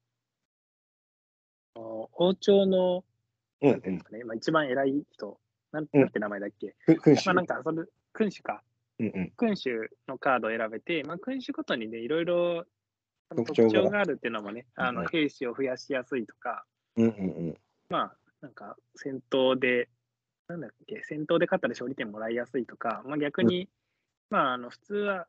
[1.76, 3.04] お王朝の、
[3.62, 5.40] うんうんなんていうんですかね、まあ一番偉い人、
[5.72, 8.64] なんて名前だっけ、ふ君主まあなんかそれ、君主か。
[9.00, 9.32] うんうん。
[9.38, 12.66] 君主のカードを選べて、まあ、君主ごとにね、いろいろ
[13.36, 13.70] 特徴が。
[13.70, 16.66] 特徴があるっていうのもね、あのうん兵士を増やしやすいとか、
[16.96, 17.58] うんうんうん。
[17.90, 19.90] まあ、なんか戦闘で、
[20.48, 23.70] なんだっけ、戦闘で勝ったら勝利点もらいやすいとか、まあ、逆に、
[24.30, 25.28] まあ、あの普通は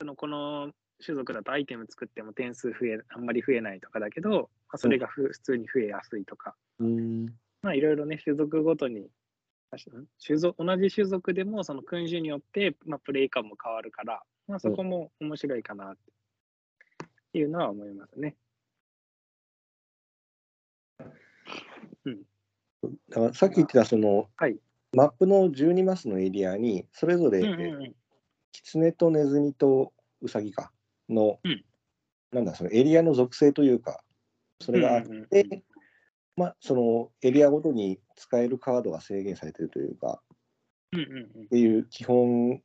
[0.00, 0.72] そのこの
[1.04, 7.26] 種族だとアイテム作っても点数増えあんまり増えないとかだけど、まあ、それがふ、普通に増えやすいとか、うん。
[7.62, 9.08] まあ、いろいろね、種族ごとに、
[10.24, 16.12] 種族同じ種族でもその君主によって、まあ、プレイ感も変わるから、まあ、そこも面白いかなって
[17.38, 18.36] いうのは思いますね。
[23.08, 24.56] だからさっき言ってたその、はい。
[24.94, 27.94] マップの12マスのエリアにそれぞれ、うんうんうん。
[28.52, 30.72] キツネとネズミとウサギか。
[31.08, 31.64] の、うん。
[32.32, 34.02] なんだそのエリアの属性というか
[34.60, 35.62] それがあって、うんうんうん
[36.34, 40.22] まあそのエリアごとに使えるカードが制限されてるというか
[40.92, 41.02] うんう
[41.40, 41.44] ん。
[41.44, 42.62] っていう基本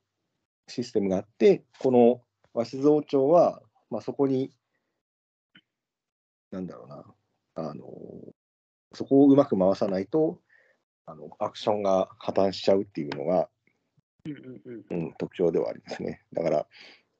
[0.69, 2.21] システムがあってこの
[2.53, 4.53] 鷲津王朝は、まあ、そこに
[6.51, 7.05] なんだろうな。
[7.55, 7.83] あの
[8.93, 10.39] そこをうまく回さないと
[11.05, 13.49] あのアクションが破綻しちゃうっていうのが、
[14.25, 15.05] うんうんうん。
[15.05, 16.21] うん、特徴ではありますね。
[16.33, 16.67] だから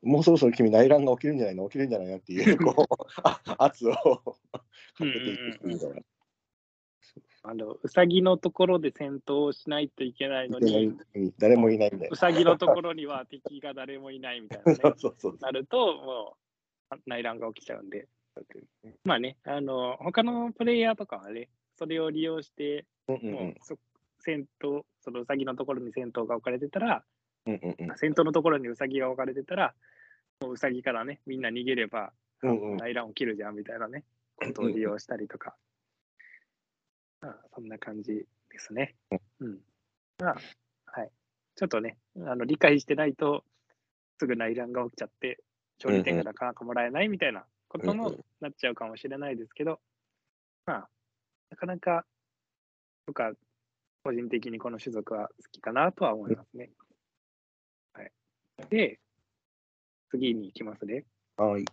[0.04, 1.68] もうそろそろ君内乱が起きるんじゃないの？
[1.70, 2.18] 起きるんじゃないの？
[2.18, 3.94] っていう こうあ圧を
[4.54, 4.64] か
[5.00, 6.02] けていくっていうのが。
[7.44, 10.98] あのうさぎのところで戦闘をしないといけないのに、
[11.38, 12.18] 誰もいないみたいうな。
[12.18, 14.76] さぎのところには敵が誰もいないみたいな、ね。
[14.82, 15.38] そう、そうそう。
[15.40, 16.36] なると、も
[16.92, 18.10] う内乱が起きちゃうんで、
[19.04, 23.20] まあね、あの他のプレイヤーとかはね、それを利用して、もう
[23.62, 23.78] そ
[24.20, 27.04] 戦闘、そのうさぎのところに戦闘が置かれてたら、
[27.46, 29.74] うんうんうん戦闘のところにうさぎが置かれてたら、
[30.42, 32.12] もううさぎからね、みんな逃げれば、
[32.80, 34.04] 内乱起きるじゃんみたいなね、
[34.36, 35.56] ことを利用したりとか。
[37.22, 38.26] まあ、そんな感じで
[38.60, 38.96] すね。
[39.40, 39.60] うん。
[40.20, 40.38] まあ、
[40.86, 41.12] はい。
[41.56, 43.44] ちょっとね、あの理解してないと、
[44.20, 45.40] すぐ内乱が起きちゃって、
[45.80, 49.80] 勝利点がなかなかもらえないみたいなこともなっちゃうかもしれないですけど、
[50.66, 50.90] まあ、
[51.50, 52.06] なかなか、
[53.06, 53.32] とか、
[54.04, 56.70] 個人的にこの種族は好きかなとは思いますね。
[57.94, 58.12] はい。
[58.70, 59.00] で、
[60.10, 61.06] 次に行きますね。
[61.36, 61.66] はい。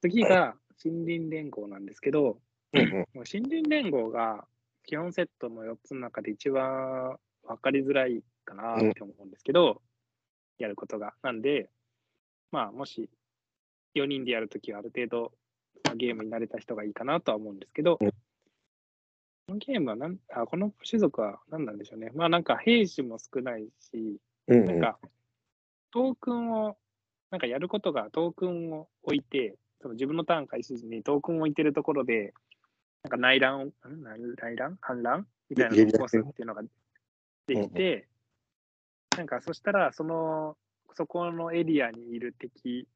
[0.00, 2.38] 次が森林連合なんですけど、
[2.72, 4.44] うんうんもう森林連合が
[4.84, 9.80] 基本セットの4つの中で一番分かりづらいかなって思うんですけど、
[10.58, 11.14] やることが。
[11.22, 11.70] なんで、
[12.50, 13.08] まあ、もし
[14.00, 15.32] 4人でやるときはある程度、
[15.84, 18.10] まあゲームに慣れた人がいいかなとは思うんですけど、うん。
[18.10, 18.14] こ
[19.50, 22.10] のゲームはなんあ、この種族は何なんでしょうね。
[22.14, 24.18] まあなんか兵士も少ないし。
[24.48, 25.00] なんか、
[25.90, 26.76] トークンを、
[27.32, 32.32] なんかやることがトークンを置いて、その自分のターン開始時にトークンを置いてるところで、
[33.02, 33.72] なんか内乱を、ん？
[34.04, 34.78] 内内乱？
[34.80, 35.26] 反乱？
[35.50, 36.62] みたいなのを起こすっていうのが
[37.48, 38.06] できて、
[39.16, 40.56] なんかそしたら、その、
[40.94, 42.86] そこのエリアにいる敵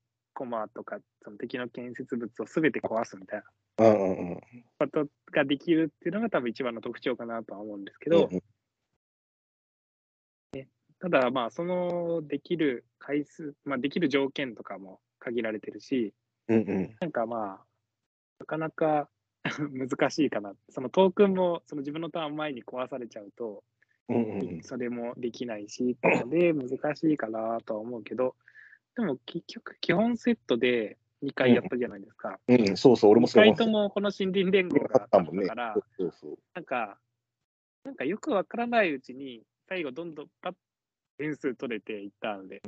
[0.40, 3.44] コマとか、その敵の建設物をすべて壊すみたいな。
[3.76, 8.40] ことができるっていうのが多分一番の特徴かなとは思うんですけど、うん
[11.03, 16.12] ただまあそのできる回数、まあ、できる条件とかも限られてるし、
[16.46, 16.96] うんうん。
[17.00, 17.64] なんかまあ、
[18.38, 19.09] なかなか
[19.72, 20.53] 難しいかな。
[20.68, 23.64] そのトークンもその自分のターン前に壊されちゃうと、
[24.11, 28.37] うんうんそれもできないし、っていうので難しいかなとは思うけど、
[28.96, 32.38] でも結局基本セットで2回やったじゃないですか。
[32.48, 32.68] うん。
[32.68, 33.64] うん、そうそう、俺も2そう思った。
[33.64, 36.38] 回ともこの森林連合があったから、そうそう。
[36.55, 36.98] なんか、
[37.85, 40.53] なんかよくわからないうちに、最後どんどんパッ
[41.20, 42.62] 点数取れていったので、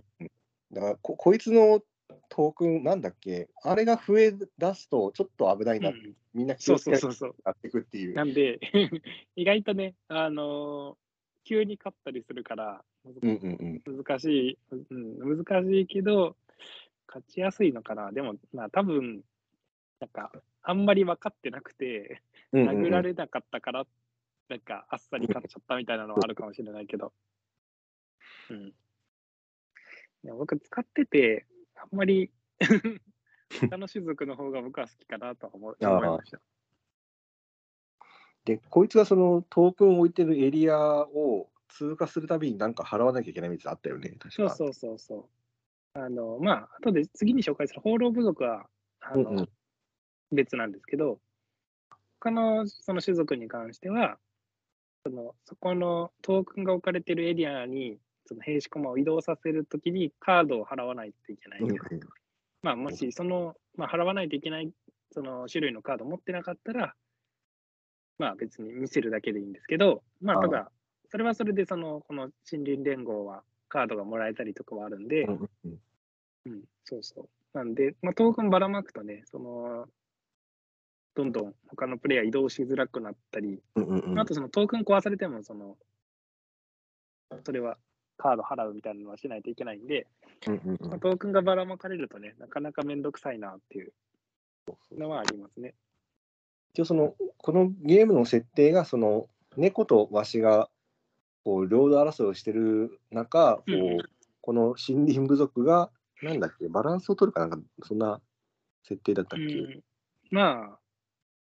[0.71, 1.81] だからこ、こいつの
[2.29, 7.35] トークン、なんだっけ、あれが増え出すと、ちょっと危ないな、うんみんな気そうをつけそうそうそう。
[7.45, 8.15] なっていくっていう。
[8.15, 8.59] なんで、
[9.37, 11.02] 意外とね、あのー
[11.45, 13.97] 急に勝ったりするから、うんうんうん。
[14.05, 16.37] 難しい、うん、難しいけど、
[17.07, 18.13] 勝ちやすいのかな。
[18.13, 19.23] でも、まあ多分、
[20.01, 23.87] なんか、あんまり分かってなくて、うんうんうん殴られなかったから、
[24.49, 27.13] なんか、あっさり勝っちゃったみたいなのはあるかもしれないけど。
[28.51, 28.67] うん。
[28.67, 28.75] い
[30.25, 32.31] や僕、使ってて、あんまり、
[33.71, 36.41] 他の種族の方が僕は好きかなと思いました。
[38.45, 44.31] で、こいつがそのトークンを置いてるエリアを通過するたびになんか払わなきゃいけないみたいなのあったよね、確か。
[44.31, 45.25] そうそうそうそう。
[45.95, 48.67] あの、まあ、後で次に紹介する放浪部族は、
[49.01, 49.49] あの、うんうん
[50.35, 51.21] 別なんですけど、
[52.19, 54.19] 他のその種族に関しては、
[55.05, 61.61] その、そこのトークンが置かれているエリアに、その兵士駒を移動させるときにカードを払わないといけない。
[61.61, 61.79] うんうん
[62.63, 64.73] まあ、もしその、まあ、払わないといけない
[65.11, 66.95] その種類のカードを持ってなかったら、
[68.23, 70.71] まあ別に見せるだけでいいんですけど、まあただ、
[71.11, 75.33] それはそれでその、この森林連合はカードがもらえたりとかはあるんで、う
[76.49, 77.29] んそうそう。
[77.53, 79.87] なんで、まあ、トークンばらまくとね、その、
[81.17, 85.77] どんどん他のプレイヤー移動しづらくなったり、うんうんうんあとそのトークン壊されても、その、
[87.45, 87.77] それは
[88.19, 90.07] カード払うみたいなのはしないといけないんで、
[90.47, 93.93] うんうんうんまあ、トークンがばらまかれるとね、なかなかめんどくさいなっていう
[94.97, 95.75] のはありますね。
[96.75, 100.71] 一応そのこのゲームの設定がその猫とワシが
[101.45, 103.99] こう領土争いをしてる中、こううん。
[104.45, 108.21] この森林部族がなんだっけバランスを取るかなんかそんな
[108.83, 109.83] 設定だったっけ、うん、
[110.31, 110.79] ま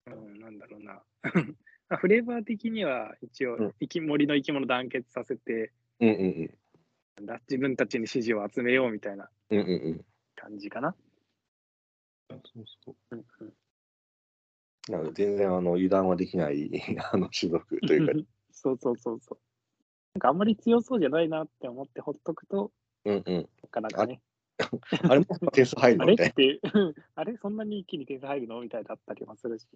[0.07, 1.03] あ、うん、なんだろうな。
[1.89, 6.17] まあフレーバー的には一応うん、生き森の生き物団結させて、うんうん
[7.21, 7.41] うん。
[7.49, 10.05] 自分たちに支持を集めようみたいなうんうんうん。
[10.35, 10.95] 感じかな。
[12.29, 12.97] そうそう。
[13.13, 13.55] うんうん
[14.89, 16.71] なので全然あの油断はできない
[17.13, 18.13] あの種族というか、
[18.53, 19.39] そうそうそうそう。
[20.15, 22.71] なんかあんまり強そうじゃないなって思ってほっとくと、
[23.05, 24.21] うんうん、なかなかね、
[25.09, 26.61] あ れも点数入るあれって、
[27.15, 29.67] あれそんなに一気に点数入るのみたいだったりもするし。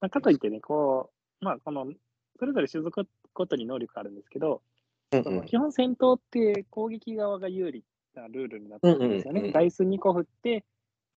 [0.00, 1.90] まあ、かといってね、こう、まあ、この、
[2.38, 4.62] それぞれ種族ごとに能力があるんですけど、
[5.10, 5.20] な。
[5.20, 9.52] うんうん基本戦闘って攻撃側が有利なルールになってるんですよね。
[9.52, 10.64] ダイス2個振って、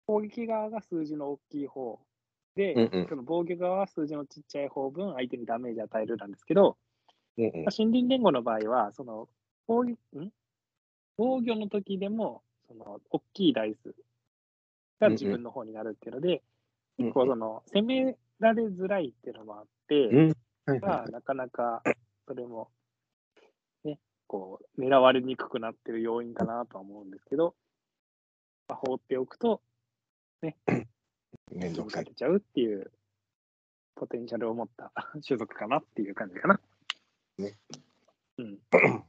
[0.05, 1.99] 攻撃側が数字の大きい方
[2.59, 3.07] で、うんうん。
[3.07, 6.75] その防御側は数字のちっちゃい方分相手にダメージ与えるなんですけど、
[7.37, 7.63] うんうん。
[7.63, 9.29] まあ森林連合の場合は、その
[9.65, 10.29] 攻撃ん？
[11.15, 13.95] 防御の時でも、その大きいダイス
[14.99, 16.27] が自分の方になるっていうので、
[16.97, 17.11] うんうん。
[17.11, 20.33] 結構その攻められづらいっていうのもあって、うん。
[20.65, 21.81] はいまあ、はなかなか
[22.27, 22.67] それも、
[23.85, 27.55] ね、こう、狙われにくくなってる要因かなとは思うんですけど、
[28.67, 29.61] まあ、放っておくと、
[30.43, 30.51] い。
[31.51, 32.05] めんどくさい。
[32.05, 32.91] かけちゃうっていう、
[33.95, 34.91] ポテンシャルを持った
[35.25, 36.61] 種族かなっていう感じかな。
[37.37, 37.57] ね。
[38.37, 38.59] うん。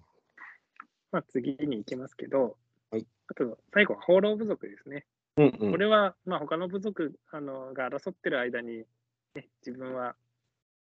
[1.12, 2.56] まあ、次に行きますけど、
[2.90, 5.06] はいあと、最後は放浪部族ですね。
[5.36, 8.84] うんうんこれは、まあ、他の部族あのが争ってる間に、
[9.34, 10.16] ね、自分は、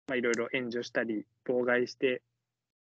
[0.07, 2.23] まあ、いろいろ援助したり、妨害して、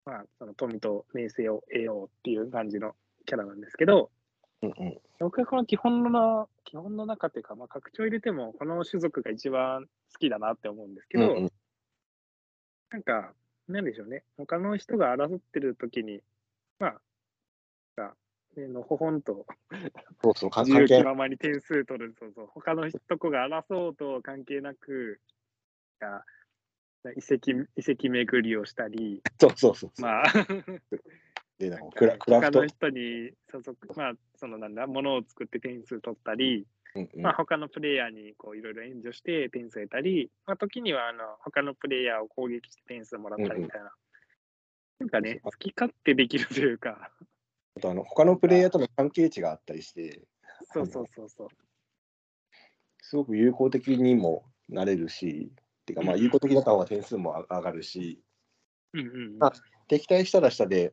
[0.04, 2.94] まあ、その富と名声を得ようっていう感じの
[3.26, 4.10] キャラなんですけど、
[4.62, 4.98] うんうん。
[5.20, 11.52] 僕はこの基本の、基本の中っていうか、まあ、拡張入れても、この種族が一番好きだなって思うんですけど、うんうん。
[12.90, 13.32] なんか、
[13.68, 16.20] なんでしょうね、他の人が争ってる時に、
[16.78, 17.00] まあ、
[18.66, 19.46] のほほんと
[20.22, 25.20] そうそう、関自由気係ままに点数取る、そうそう、他の人とこが争おうと関係なく、
[26.00, 26.24] が
[27.16, 29.90] 遺跡遺跡巡りをしたり、そうそうそう。
[30.00, 30.24] まあ、
[31.58, 32.52] で、なクラクラフト。
[32.52, 32.66] 他の。
[32.66, 37.22] 人に所属、まあ、そのなんだ、ものを作って点数取ったり、うんうん。
[37.22, 43.90] まあ、他のプレイヤーにこういろいろ援助して点数得たり、まあ、時にはあの他のプレイヤーを攻撃して点数もらったりみたいな。
[45.00, 47.10] なんかね、好き勝手できるというか、
[47.76, 50.22] あとあの他のプレイヤーとの関係値があったりして、
[50.72, 51.48] そうそうそうそう。
[53.00, 55.52] すごく有効的にもなれるし、
[55.86, 58.20] てかまあ有効的だった方が点数も上がるし、
[58.92, 59.52] うんうんうん、あ
[59.86, 60.92] 敵対したら下で、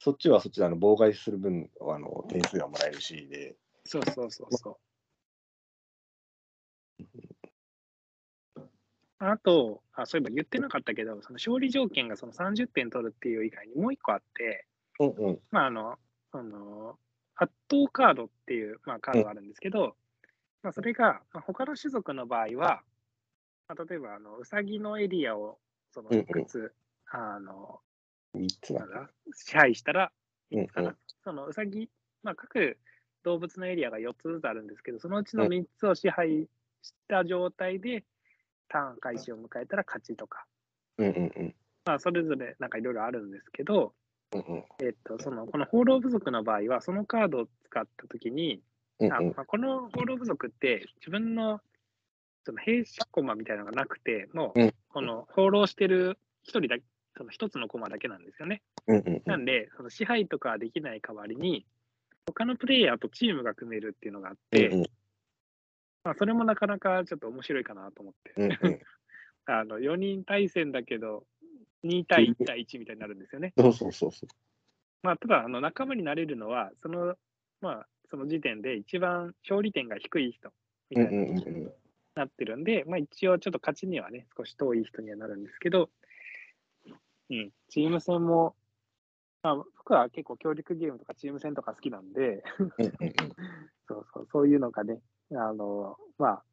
[0.00, 4.76] そっちはそっちであの妨害する分あの点数がもらえるしで、そうそうそうそう。
[9.18, 14.66] あとあ、そういえば言ってなかったけど、その勝利条件がその30点取るっていう以外にもう一個あって、
[14.98, 15.38] うんうん。
[15.50, 15.98] まあ、あの、
[16.32, 16.98] あの、
[17.36, 19.96] 圧倒カードっていう、まあ、カードがあるんですけど、
[20.62, 22.82] まあ、それが、まあ、他の種族の場合は、
[23.68, 25.58] まあ、例えば、あの、ウサギのエリアを、
[25.92, 26.22] その、うんうん。
[26.22, 26.74] いくつ、
[27.10, 27.80] あの、
[28.34, 30.12] 3つななんだ、支配したら、
[30.50, 31.90] うんかな、うんそのウサギ、
[32.22, 32.78] まあ、各
[33.24, 36.48] 動物のエリアが4つずつあるんですけど、そのうちの3つを支配
[36.82, 38.04] した状態で、
[38.68, 40.46] ターン開始を迎えたら勝ちとか、
[40.98, 41.54] うんうんうん。
[41.84, 43.92] まあ、それぞれなんかいろいろあるんですけど、
[44.32, 44.64] うんうん。
[44.80, 48.62] えっと、そのこの放浪部族の場合は、そのカードを使ったときに、
[49.00, 49.12] うんうん。
[49.12, 51.60] あまあ、この放浪部族って自分の
[52.44, 54.74] その兵士コマみたいなのがなくて、もううん。
[54.88, 56.84] この放浪してる一人だけ、
[57.16, 58.62] その一つのコマだけなんですよね。
[58.86, 61.66] うんうんなんで、その支配とかはできない代わりに、
[62.26, 64.84] 他のプレイヤーとチームが組めるっていうのがあって、うん
[66.04, 68.80] まあ、それもなかなかちょっと面白いかなと思って、うんうん
[69.46, 71.26] あの4人対戦だけど、
[71.82, 73.52] 2対1対1みたいになるんですよね。
[73.58, 74.28] そうそうそうそう。
[75.02, 77.16] まあ、ただ、あの仲間になれるのは、その、
[77.60, 80.52] まあ、その時点で一番勝利点が低い人
[80.90, 81.72] みたいなうんうんうんうん
[82.14, 85.90] なってるんで、まあ一応ちょっと勝ちにはね、少し遠い人にはなるんですけど、
[87.30, 88.54] うん、チーム戦も、
[89.42, 92.42] まあ、僕は結構協力ゲームとかチーム戦とか好きなんで、
[93.88, 95.00] そうそう、そういうのがね、
[95.32, 96.44] あの、まあ、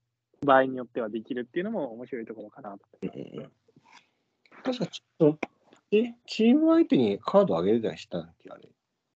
[0.46, 2.86] 場合によってはできるっていうのも面白いところかなと。
[4.64, 5.40] 確かちょっと、
[5.92, 8.70] え、チーム相手にカードあげれたりしたっけあれ？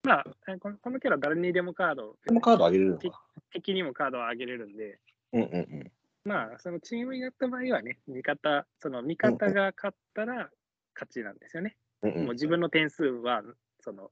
[0.04, 3.22] まあ、えこのこのキャラ誰にでもカード、でもカードあげれるのか。
[3.52, 5.00] 敵にもカードをあげれるんで、
[5.32, 5.92] うんうんうん。
[6.24, 10.50] まあ、そのチームになった場合はね、味方、その味方が勝ったら
[10.98, 11.76] 勝ちなんですよね。
[12.02, 13.42] うんうんもう自分の点数は、
[13.80, 14.10] その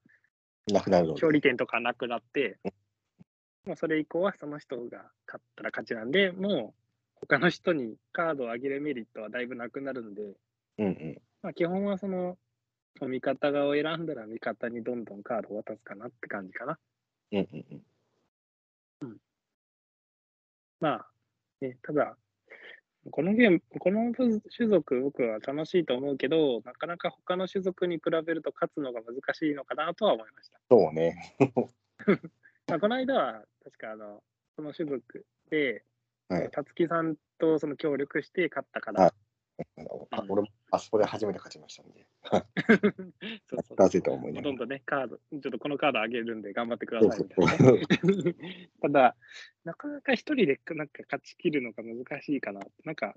[0.66, 2.58] なくなる勝利点とかなくなって、
[3.64, 10.22] もうそれ以降はその人が勝ったら勝ちなんで、もう他の人にカードをあげるメリットはだいぶなくなるんで、
[10.78, 11.22] うんうん。
[11.42, 12.38] まあ、基本はその、
[13.00, 16.78] 味方側を選んだら味方にどんどんカードを渡すかなって感じかな。
[17.32, 17.66] うんうん
[19.02, 19.16] うん。
[20.80, 21.10] まあ、
[21.60, 22.16] ね、ただ、
[23.10, 30.58] このゲーム、この種族、僕は楽しいと思うけど、なかなか他の種族に比べると勝つのが難しいのかなとは思いました。
[30.70, 31.36] そうね。
[32.66, 34.22] まあ、この間は、確かあの、
[34.56, 35.84] その種族で、
[36.28, 36.50] はい。
[36.50, 39.14] たつきさんとその協力して勝ったかはいら、
[40.10, 42.06] あ俺もあそこで初めて勝ちましたんで。
[43.46, 47.86] そうそうなぜと思いながらほとんどね、カード、ちょっとこのカードあげるんで頑張ってくださいみたいなね。
[48.82, 49.16] ただ、
[49.64, 52.60] なかなか一人でなんか勝ち切るのが難しいかな。
[52.84, 53.14] なんか、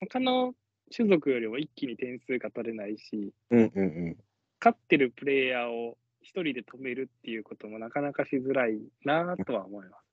[0.00, 0.54] 他の
[0.94, 4.16] 種族よりも一気に点数が取れないし、うんうんうん。
[4.60, 10.08] 勝ってるプレイヤーを一人で止めるっていうこともなかなかしづらいなとは思います。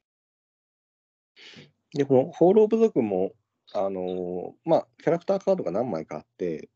[1.93, 3.33] で、この放浪部族も、
[3.73, 6.69] あのーまあ、キャラクターカードが何枚かあって、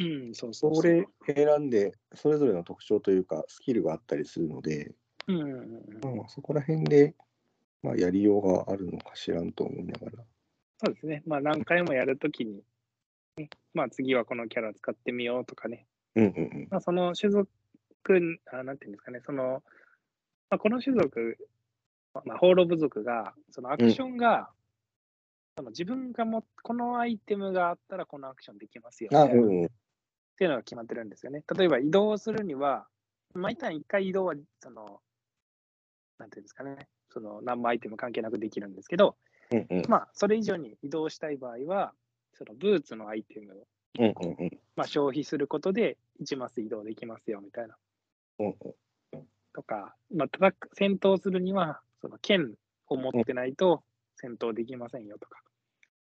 [0.00, 4.94] うん、そうそうそれ選んで、それぞれの特徴というか、スキルがあったりするので、
[5.26, 7.14] うんうんそこら辺で、
[7.82, 10.12] まあ、やりようがあるのか知らんと思いながら。
[10.84, 11.22] そうですね。
[11.26, 12.62] まあ何回もやるときに、
[13.36, 15.86] ねまあ次はこのキャラ使ってみようとかね。
[16.14, 16.68] うんうんうん。
[16.70, 17.48] まあその種族、
[18.52, 19.62] あなんていうんですかね、その、
[20.50, 21.38] まあ、この種族、
[22.24, 24.50] まあ、放浪部族が、そのアクションが、
[25.56, 29.68] その自分がも、このアイテムがあったらこのアクションできますよ、みあ、たいなっうんうん。
[30.36, 31.44] ていうのが決まってるんですよね。
[31.56, 32.88] 例えば移動するには、
[33.34, 35.00] 毎ターン1回移動は、その、
[36.18, 39.16] なんていうんですかね、その何もアイテム関係なくできるんですけど、
[39.52, 39.82] うんうん。
[39.88, 41.94] まあ、それ以上に移動したい場合は、
[42.32, 43.66] そのブーツのアイテムを、
[43.98, 44.60] うんうんうん。
[44.74, 47.76] まあ、消費することで1マス移動できますよみたいな。
[48.40, 48.74] うんうん
[49.52, 52.56] とか、まあ、戦闘するには、その剣
[52.88, 53.84] を持ってないと
[54.16, 55.40] 戦闘できませんよとか、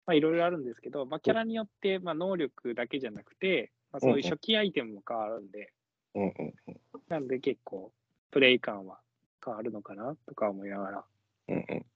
[0.07, 5.73] まあ、いろいろあるんですけど、まあ、キャラによって、まあ、能力だけじゃなくて、まあ、そういう初期アイテムも変わるんで、
[6.15, 6.55] うんうん
[7.09, 7.93] なんで結構、
[8.31, 9.01] プレイ感は
[9.45, 11.05] 変わるのかなとか思いながら、
[11.49, 11.87] うんうん。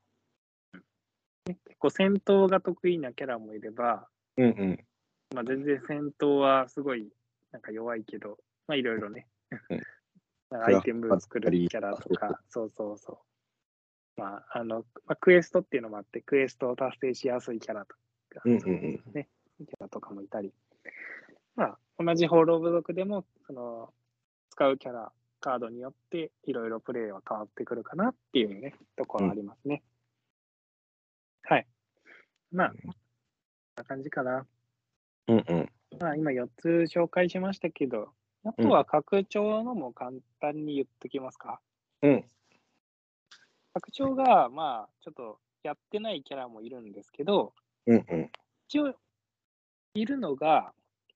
[1.44, 4.84] 結構戦闘が得意なキャラもいれば、うんうん。
[5.34, 7.08] まあ、全然戦闘はすごい
[7.52, 9.28] なんか弱いけど、まあいろいろね。
[10.50, 13.18] うん、 アイテム作るキャラとか、そうそうそう。
[14.16, 19.12] まあ、あの、まあ、クエストっていうのもあって、クエストを達成しやすいキャラとか、うんうんうん。
[19.12, 20.52] ね、キャラとかもいたり。
[21.56, 23.92] まあ、同じ放浪部族でも、その、
[24.50, 29.82] 使うキャラ、カードによって、いろいろプレイは変わってくるかなっていうね、ところありますね。
[31.42, 31.66] はい。
[32.52, 32.94] まあ、こん
[33.76, 34.46] な感じかな。
[35.28, 35.72] うんうん。
[35.98, 38.12] まあ、今4つ紹介しましたけど、
[38.44, 41.60] あとは拡張のも簡単に言っときますか。
[42.02, 42.24] うん。
[43.74, 47.52] 拡張が、まあ、ちょっとやってないキャラもいるんですけど、
[47.86, 48.30] うんうん。
[48.68, 48.94] 一応、
[49.94, 50.72] いるのが、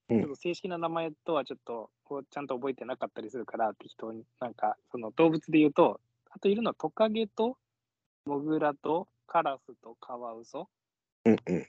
[0.09, 6.01] うんちょっと正式な名前とはちょっとこうちゃんと覚えてなかったりするから、適当に、なんか、その動物で言うと、
[6.31, 7.59] あといるのはトカゲと
[8.25, 10.69] モグラとカラスとカワウソ
[11.27, 11.67] うんうん。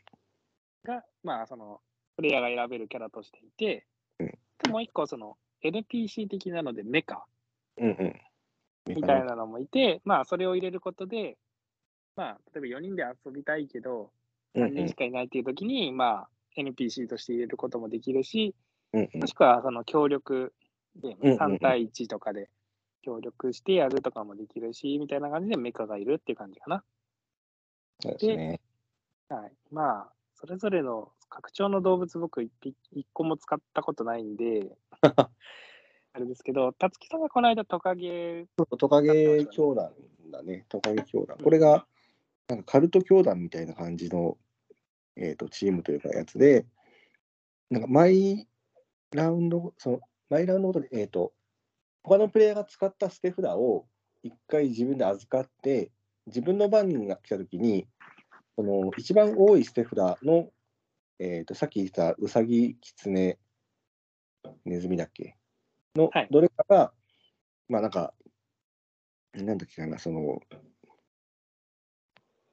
[0.86, 1.82] が、まあ、その、
[2.16, 3.86] プレイヤーが選べるキャラとしていて、
[4.20, 7.26] うんでもう一個、その、NPC 的なのでメカ
[7.78, 8.22] うんうん。
[8.88, 11.38] みたいなのもいて、まあ、それを入れることで、
[12.16, 14.12] まあ、例えば4人で遊びたいけど、
[14.56, 18.56] うん3人しかいないっていう時に、まあ、NPC として入れることもできるし、
[18.94, 20.54] うんうんもしくはその協力
[20.96, 22.50] ゲーム、うんうんうん3対1とかで
[23.04, 26.84] 協力してやるとかもできるし、みたいな感じでメカがいるっていう感じかな。
[28.02, 28.60] そうですね。
[29.30, 29.52] はい。
[29.72, 34.76] まあ、それぞれの拡張の動物、僕一匹、一個も使ったことないんで、
[36.14, 38.46] あれですけど、たつきさんがこの間トカゲ、
[38.78, 39.92] トカゲ教団
[40.32, 40.66] だね。
[40.70, 41.38] トカゲ教団。
[41.38, 41.86] これが、
[42.48, 44.38] なんかカルト教団みたいな感じの、
[45.16, 46.66] えー、とチームというかやつで、
[47.70, 48.48] なんか毎
[49.12, 50.00] ラウンド、その
[50.30, 51.32] 毎ラウンドごとに、えっ、と、
[52.04, 53.86] 他のプレイヤーが使った捨て札を
[54.24, 55.92] 一回自分で預かって、
[56.26, 57.88] 自分の番が来たときに、
[58.56, 60.50] その一番多い捨て札の、
[61.20, 63.38] えー、とさっき言ったウサギ、キツネ、
[64.66, 65.39] ネズミだっけ
[65.96, 66.28] のはい。
[66.30, 66.94] どれかが、
[67.68, 68.14] まあなんか、
[69.34, 70.42] なんだっけかな、その、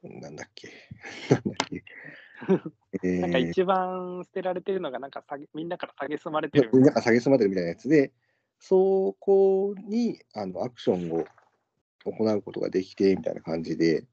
[0.03, 0.71] なんだっけ、
[1.29, 1.83] なんだっけ。
[3.03, 3.49] え なんかー。
[3.49, 6.69] 一番捨てられてるのが、なんか下げみんなから下げすまれてる。
[6.73, 8.13] みんなが下げすまってるみたいなやつで、
[8.59, 11.25] そこにあのアクションを
[12.03, 14.05] 行うことができてみたいな感じで、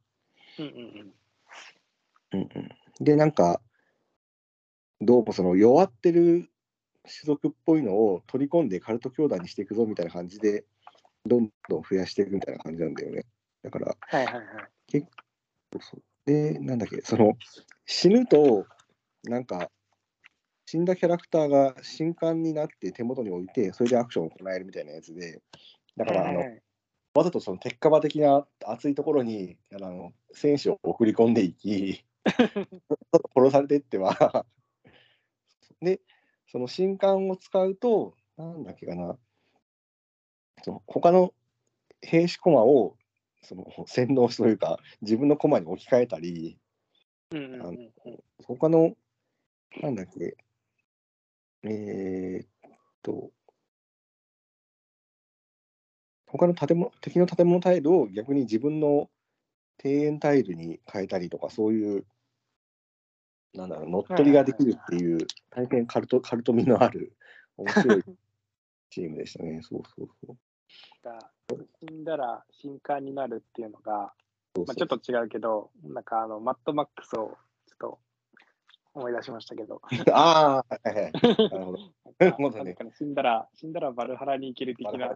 [0.58, 1.14] うんうんうん。
[2.32, 3.60] うんうん、で、なんか、
[5.00, 6.48] どうもその弱ってる
[7.06, 10.64] 種族っぽいのを取り込んでカルト教団にしていくぞみたいな感じで、
[11.26, 13.24] どんどん増やしていくみたいな感じなんだよね。
[13.62, 14.44] だから、はいはいはい。
[15.72, 17.34] そうそうで、なんだっけ、その
[17.86, 18.66] 死ぬと、
[19.24, 19.70] なんか、
[20.66, 25.42] 死んだキャラクターが新刊になって手元に置いて、それでアクションを行えるみたいなやつで、
[25.96, 26.62] だから、あのはいはいはい
[27.14, 32.04] わざとその鉄火場的な熱いところにあの選手を送り込んでいき、
[33.36, 34.44] 殺されていっては、
[35.80, 36.00] で、
[36.54, 39.18] その新刊を使うと、なんだっけかな、
[40.62, 41.34] その他の
[42.00, 42.96] 兵士駒を
[43.42, 46.56] その洗脳というか、自分の駒に置き換えたり、
[47.32, 47.90] うんうんうんうん。
[48.44, 48.94] 他の、
[49.82, 50.36] なんだっけ、
[51.64, 52.48] えーっ
[53.02, 53.32] と、
[56.28, 59.10] 他の建物、敵の建物タイルを逆に自分の
[59.82, 62.06] 庭園タイルに変えたりとか、そういう、
[63.54, 65.18] なんだろう、乗っ取りができるっていう、
[65.50, 67.14] 大変カルト、カルト味のある、
[67.56, 68.04] 面白い
[68.90, 69.60] チームでしたね。
[69.62, 70.36] そうそうそう。
[71.02, 71.18] が
[71.80, 74.12] 死んだら新刊になるっていうのが、
[74.56, 77.36] そうまあ、ちょっと違うけど、なんかあのマッドマックスを
[77.66, 77.98] ちょっと
[78.94, 79.80] 思い出しましたけど、
[80.12, 81.12] ああ、はいはい。
[81.12, 81.78] なるほど。
[82.18, 85.14] なんかね死んだら、死んだらバルハラに行ける的な、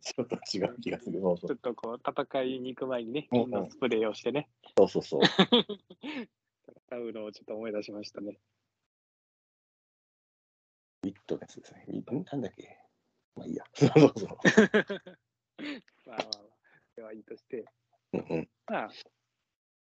[0.00, 1.20] ちょっと違う気がする。
[1.20, 5.20] そうそうちょっとこう戦いに行く前にね、うんうんみんなスプレーをしてね、そうそうそう。
[5.22, 8.38] 戦うのをちょっと思い出しましたね。
[11.04, 11.86] ウィットネスですね。
[12.32, 12.78] なんだっけ？
[13.36, 13.64] まあいいや。
[13.74, 14.28] そうそうそう。
[16.06, 16.18] まあまあまあ、
[16.96, 17.64] ではいいとして、
[18.12, 18.48] うんうん。
[18.66, 18.90] まあ、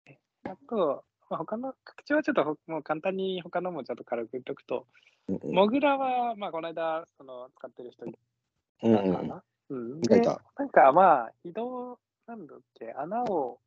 [0.05, 4.87] えあと、まあ、他の、拡張はちょっとほもう簡単に他のもちょっと軽く言っとくと、
[5.27, 8.09] うんうんモグラは、まあ、この間、その、使ってる人い
[8.83, 9.43] うんたかうんな。
[9.69, 10.01] うん。
[10.01, 10.17] な
[10.65, 13.59] んかまあ、移動、なんだっけ、穴を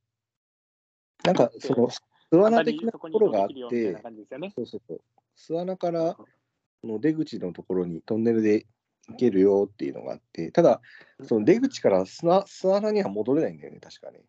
[1.24, 2.00] なんかその巣
[2.32, 4.02] 穴的なそところがあって。
[4.54, 5.00] そうそうそう。
[5.34, 6.16] 巣穴から
[6.84, 8.66] の出口のところにトンネルで
[9.08, 10.80] 行けるよっていうのがあって、ただ、
[11.22, 14.20] その出口から巣穴巣穴には戻れないんだよね、確かね。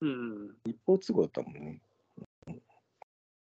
[0.00, 0.12] うんう
[0.68, 0.70] ん。
[0.70, 1.80] 一方通行だったもんね。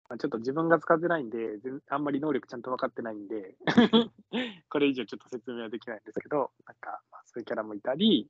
[0.08, 3.56] まあ、ちょっと自分が使ってないんで、全あんまり能力ちゃんと分かってないんで、
[4.70, 7.02] これ以上ちょっと説明はできないんですけど、なんか、
[7.36, 8.28] まあ、そういうキャラもいたり、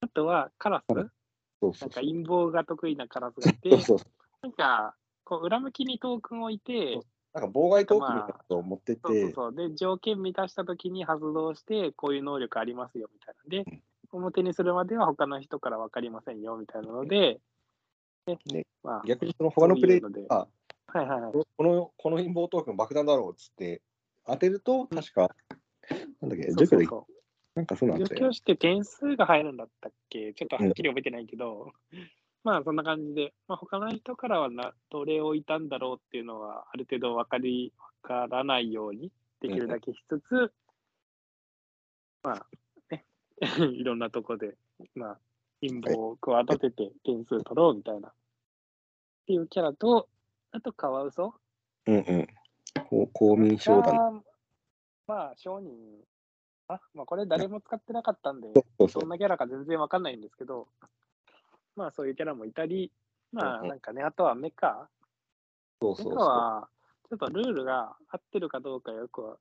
[0.00, 0.84] あとはカラス。
[0.88, 1.12] そうなんか
[1.60, 1.90] そうそう。
[1.90, 4.06] 陰謀が得意なカラスがいてそう、そう
[4.42, 9.54] なんか、こう裏向きにトークンを置いてそう、なんか妨害トークみたいなことを持ってって、そうそうそう。
[9.54, 13.64] で、条件満たしたときに発動して、こういう能力ありますよみたいな。
[13.64, 17.40] で、表にするまでは他の人から分かりませんよみたいなので、
[18.26, 18.66] で、ね。
[18.82, 20.28] まあ、逆にその他のプレイそういうので。
[20.28, 20.48] が、
[20.88, 21.32] はいはいはい。
[21.32, 23.82] このこの陰謀トークン爆弾だろうっつって
[24.26, 25.34] 当てると、確か、
[26.20, 27.06] なんだっけ、そうそうそ
[27.56, 27.92] なんかそうう。
[27.92, 28.08] なんだよ。
[28.08, 30.32] 除去して点数が入るんだったっけ？
[30.34, 31.72] ちょっとはっきり覚えてないけど、
[32.44, 40.52] まあそんな感じで、まあ、他の人からはなどれを置いたんだろうっていうのはある程度分かり、分からないようにできるだけしつつ、
[42.22, 42.46] まあ
[42.90, 43.04] ね、
[43.72, 44.56] いろんなとこで、
[44.94, 45.18] まあ、
[45.60, 48.08] 陰謀を企てて点数取ろうみたいな。
[48.08, 48.12] っ
[49.26, 50.08] ていうキャラと、
[50.52, 51.34] あとカワウソ
[51.86, 52.26] うんうん。
[53.12, 53.96] 公民商談。
[53.96, 54.22] が
[55.08, 55.74] まあ、商人
[56.68, 59.08] あ、まあ、これ誰も使ってなかったんで、どん。
[59.08, 60.68] なキャラか全然わかんないんですけど、
[61.76, 62.90] まあそういうキャラもいたり、
[63.32, 64.66] まあなんかね、あとはメカ。
[64.66, 64.90] メカ
[65.80, 66.14] そうそうそう。
[66.16, 66.68] は、
[67.08, 69.36] ちょっとルールが合ってるかどうかよくは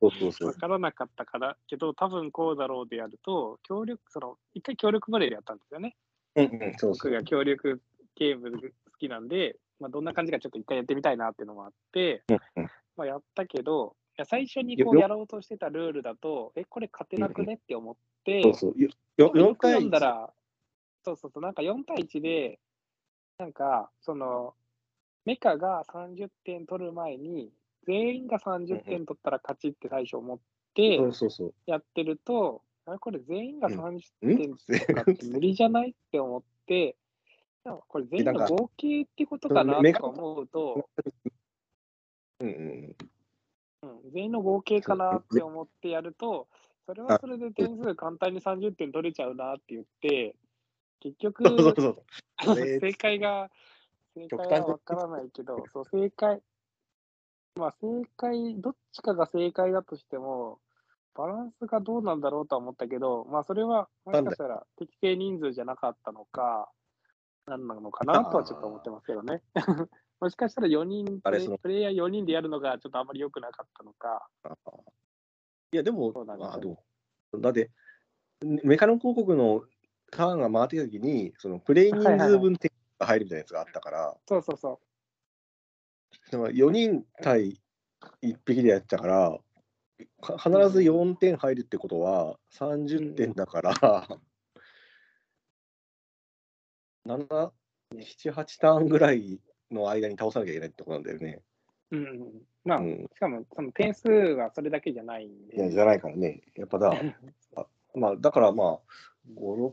[0.00, 0.54] そうそうそうわ。
[0.54, 5.96] からなかったから、けど多分こうだろうでやると、協力、その、一回協力バレーでやったんですよね。
[6.36, 6.92] うんうん、そう。
[6.92, 7.82] 僕が協力
[8.16, 8.68] ゲーム好
[8.98, 18.74] きなんで、まあどんな感じかちょっと一回やってみたいなっていうのもあって、うんうんまあやったけど、いや最初にこうよやろうとしてたルールだと、え、これ勝てなくねって思って、そうそう。
[18.76, 20.00] よよ4よく対読んだ1。
[20.00, 20.32] ら、
[21.04, 22.58] そうそうそう、なんか4対1で、
[23.38, 24.54] なんか、その、
[25.24, 27.52] メカが30点取る前に、
[27.86, 30.38] 全員が30点取ったら勝ちって最初思っ
[30.74, 31.54] てそうそうそう。
[31.66, 36.96] やってると、あれこれ全員がうん30ん点とかって無理じゃないって思って、
[37.64, 40.88] でもこれ全員の合計ってことかなとか思うと、
[42.40, 42.96] うんうん
[43.82, 46.48] うん、全員の合計かなって思ってやると、
[46.86, 50.34] それはそれで点数簡単に30点取れちゃうなって言って、
[51.00, 51.44] 結局、
[52.80, 53.50] 正解が、
[54.14, 56.42] 正解はわからないけど、そう、正解、
[57.56, 60.60] まあ正解、どっちかが正解だとしても、
[61.14, 66.70] バランスがどうなんだろうとは思ったけど、まあそれは、もしかしたら適正人数じゃなかったのか、
[67.46, 69.42] 何なのかなとはちょっと思ってますけどね。
[70.20, 71.58] もしかしたら4人あれその。
[71.58, 74.28] プレイ、ヤー4人でやるのがちょっとあまり良くなかったのか。
[75.72, 76.50] いや、でも、そうなんですよ。
[76.50, 76.84] まあ、でも、
[77.40, 77.70] だって、
[78.64, 79.62] メカノ広告の
[80.10, 84.80] ターンが回ってきたときに、そのプレイ人数分点が入るみたいなやつがあったから、そうそうそ
[86.30, 87.60] だから4人対
[88.22, 89.38] 1匹でやってたから、
[90.20, 93.74] か必ず4点入るってことは30点だから、
[97.06, 97.26] 7、
[97.94, 99.40] 7、8ターンぐらい
[99.70, 101.42] の間に倒さなきゃいけないってことなんだよね。
[101.90, 101.96] う。
[101.96, 102.32] うんうん。
[102.64, 103.08] まあ、うん。
[103.14, 105.56] しかもその点数はそれだけじゃないんで。
[105.56, 106.42] いや、じゃないからね。
[106.54, 106.92] やっぱだ、
[107.94, 108.80] まあ、だからまあ、
[109.34, 109.72] 5、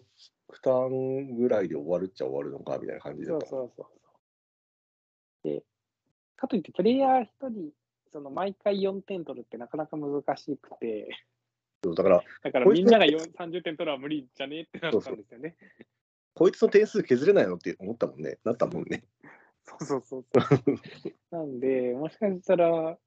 [0.51, 3.47] 6ターンぐらいで終わるっちゃ終わるのかみたいな感じだった。
[3.47, 3.85] そうそうそう
[5.43, 5.53] そう。
[5.53, 5.63] で、
[6.35, 7.71] かといって、プレイヤー一人、
[8.11, 11.09] その毎回4点取るってなかなか難しくて、
[11.83, 15.55] そうだから、だからみんなが4 30点取るは無理じゃねえってなったんですよね。
[16.33, 18.39] こいつの点数削れないのって思ったもんね。
[18.43, 19.03] なったもんね。
[19.65, 21.13] そうそうそうそう。
[21.31, 22.97] なんで、もしかしたら、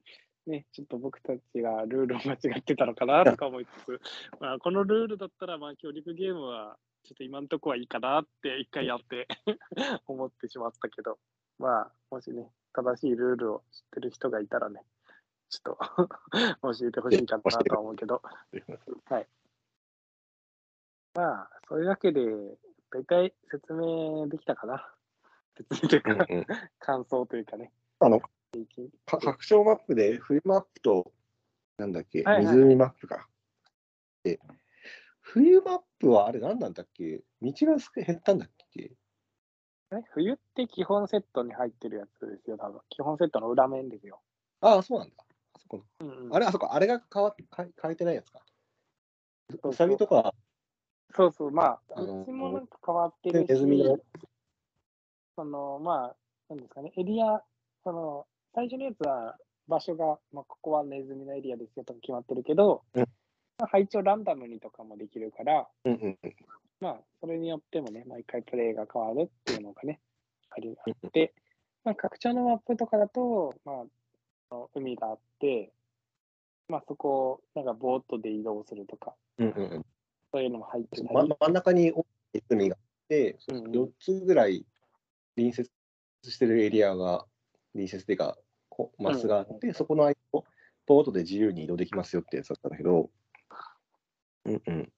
[0.46, 4.00] ね、ちょっと僕たちがルールを間違ってたのかなとか思いつつ、
[4.40, 9.28] まあ、このルールだったら、まあ、協力ゲームは、ちょっと今んとこはいいかなって一回やって
[10.06, 11.18] 思ってしまったけど、
[11.58, 14.82] まあ、もしね、正しいルールを知ってる人がいたらね、
[15.48, 15.78] ちょっと
[16.78, 18.22] 教えてほしいかなとは思うけど、
[21.14, 22.20] まあ、そういうわけで、
[22.90, 24.94] 大体説明できたかな。
[25.70, 26.46] 説明というか、うんうん
[26.78, 27.72] 感想というかね。
[28.00, 28.20] あの、
[29.06, 31.12] 拡張マップで冬マップと、
[31.76, 33.28] なんだっけ、はいはいはい湖マップか。
[34.22, 34.40] で、
[35.20, 37.22] 冬マップはあれ何なんだっけ？
[37.42, 38.92] 道が少減ったんだっけ？
[39.90, 42.80] え冬って基本セットに入ってるやつですよ、多分。
[42.88, 44.20] 基本セットの裏面ですよ。
[44.60, 45.14] ああ、そうなんだ。
[45.54, 48.40] あそこうんうんあれ、あそこ、あれが変わっ変え変えてないやつか。
[49.62, 50.34] そううさぎとか、
[51.14, 54.02] そうそう、まあ、うちもなんか変わってるネズミのし、
[55.38, 56.16] その、まあ、
[56.48, 57.40] なんですかね、エリア、
[57.84, 58.26] その、
[58.56, 59.36] 最初のやつは
[59.68, 63.02] 場所が、まあ、ここはネズミのエリアですよとか決まってるけど、うん。
[63.02, 66.34] まあ、配置をランダムにとかもできるから、うんうんうん。
[66.80, 70.00] まあ、それによってもね、毎回プレイが変わるっていうのがね、
[70.50, 71.32] ありあって、
[71.84, 73.84] まあ、拡張のマップとかだと、ま
[74.50, 75.70] あ、海があって、
[76.68, 79.86] まあ、そこをなんかボートで移動するとか、うんうんうん。
[80.32, 83.64] そういうのも入ってたり、ま真ん中に大きい海があって、うんうん。
[83.70, 84.66] 4つぐらい
[85.38, 85.70] 隣接
[86.24, 87.26] してるエリアが、
[87.72, 88.36] 隣接っていうか、
[88.68, 90.44] こマスがあって、そこの間を
[90.86, 93.10] ボートで自由に移動できますよってやつだったんだけど、
[94.44, 94.92] うんうん。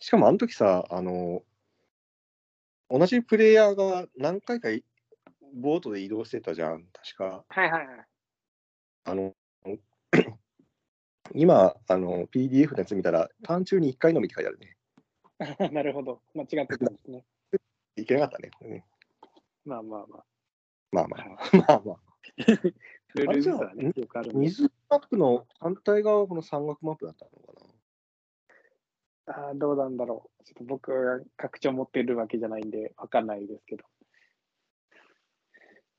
[0.00, 1.42] しかもあの時さ、あの、
[2.88, 4.84] 同じプレイヤーが何回かい
[5.54, 7.44] ボートで移動してたじゃん、確か。
[7.48, 8.06] はいはいはい。
[9.04, 9.34] あの、
[11.34, 14.76] 今、あの、PDF のやつ見たら、ターン中に1回のみって書いてあるね。
[15.72, 16.22] なるほど。
[16.34, 17.24] 間違ってたんですね。
[17.96, 18.84] いけなかったね。
[19.66, 20.24] うんまあまあまあ。
[20.92, 21.24] まあまあ、
[21.56, 21.98] まあまあ。
[23.14, 24.34] ルールミスはね、よくある。
[24.34, 27.54] 水マップの反対側はこの山岳マップだったのか
[29.26, 30.44] あーどうなんだろう。
[30.44, 33.84] ちょっと僕が拡張持ってるわけじゃないんで、わかんないですけど。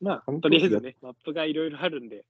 [0.02, 2.26] まあ、本当とりあえずね、マップがいろいろあるんで、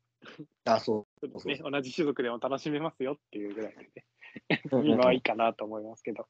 [0.64, 4.06] なあ、そそうですね、同じ種族でも楽しめますよっていうぐらいで
[4.50, 4.86] ね、う。
[4.86, 6.28] 今はいいかなと思いますけど。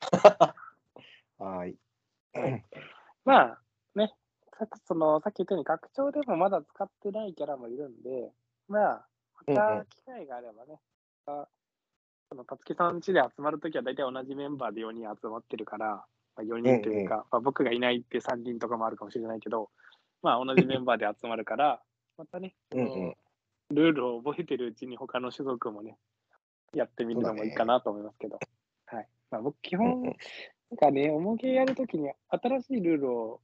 [1.38, 1.76] はい。
[3.24, 3.62] まあ、
[3.94, 4.12] ね、
[4.58, 8.32] さっきそのさっき言ったように、拡張でもまだ使ってないキャラもいるんで、
[8.68, 9.06] まあ、
[9.46, 10.80] また機会があればね、
[11.26, 11.46] あ
[12.28, 16.04] そのたつきさん家で集まるときは大体同じメンバーで4人集まってるから、ま
[16.36, 19.70] あ、4人というか、まあ、僕がいないって3人とかもあるかもしれないけど、
[20.22, 21.80] まあ同じメンバーで集まるから、
[22.16, 23.14] またね、うんうん。
[23.70, 25.96] ルールを覚えてるうちに他の種族もね、
[26.74, 28.38] やってみるのもいいかなと思いますけど。
[28.86, 29.08] はい。
[29.30, 30.14] まあ僕基本、なん
[30.76, 33.40] かね、重げやるときに新しいルールを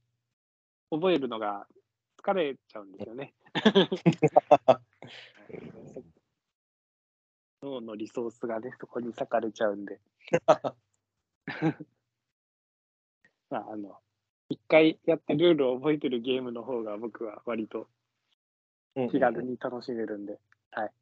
[0.95, 1.67] 覚えるのが
[2.23, 3.33] 疲れちゃうんですよね。
[7.61, 9.99] 脳のリソースがね、そこに割かれちゃうんで。
[13.49, 13.99] まあ、あの、
[14.49, 17.87] 一回やってルールを覚えてるゲームの方が僕は割と
[19.11, 20.39] 気軽に楽しめるんで、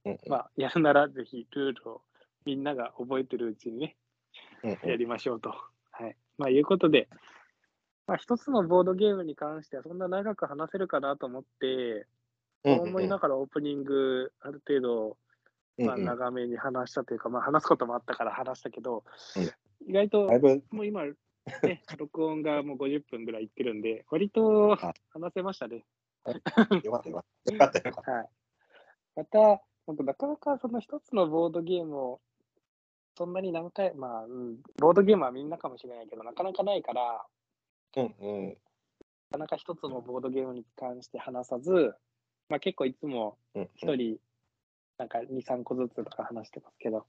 [0.05, 2.01] うんうんまあ、やるならぜひルールを
[2.45, 3.97] みんなが覚えてるうちにね、
[4.83, 5.53] やりましょうと。
[5.91, 6.15] はい。
[6.37, 7.07] まあ、いうことで、
[8.08, 12.06] まあ、一つのボードゲームに関してはそんな長く話せるかなと思って、うん
[12.66, 15.18] そう思いながらオープニング、ある程度、
[15.78, 19.04] まあ、長めに話したというか、まあ、話すこともあったから話したけど、
[19.36, 19.51] うん
[19.86, 20.30] 意外と
[20.72, 21.14] もう今、ね、
[21.97, 25.84] 録音がもう50分ぐらいいってるんで、割とあ話せましたね。
[26.84, 27.51] よかったよかった。
[27.51, 28.30] よかったよかっはい。
[29.16, 32.22] また、僕、なかなかその一つのボードゲームを、
[33.18, 37.28] そんなに何回、まあ、うん、ボードゲームはみんなかもしれないけど、なかなかないから、た。
[37.97, 38.47] うんうん。
[38.49, 38.53] な
[39.31, 41.95] かなか一つのボードゲームに関して話さず、
[42.49, 44.17] まあ結構いつもうん一人、
[44.97, 47.03] なんか2、3個ずつとか話してますけど、ま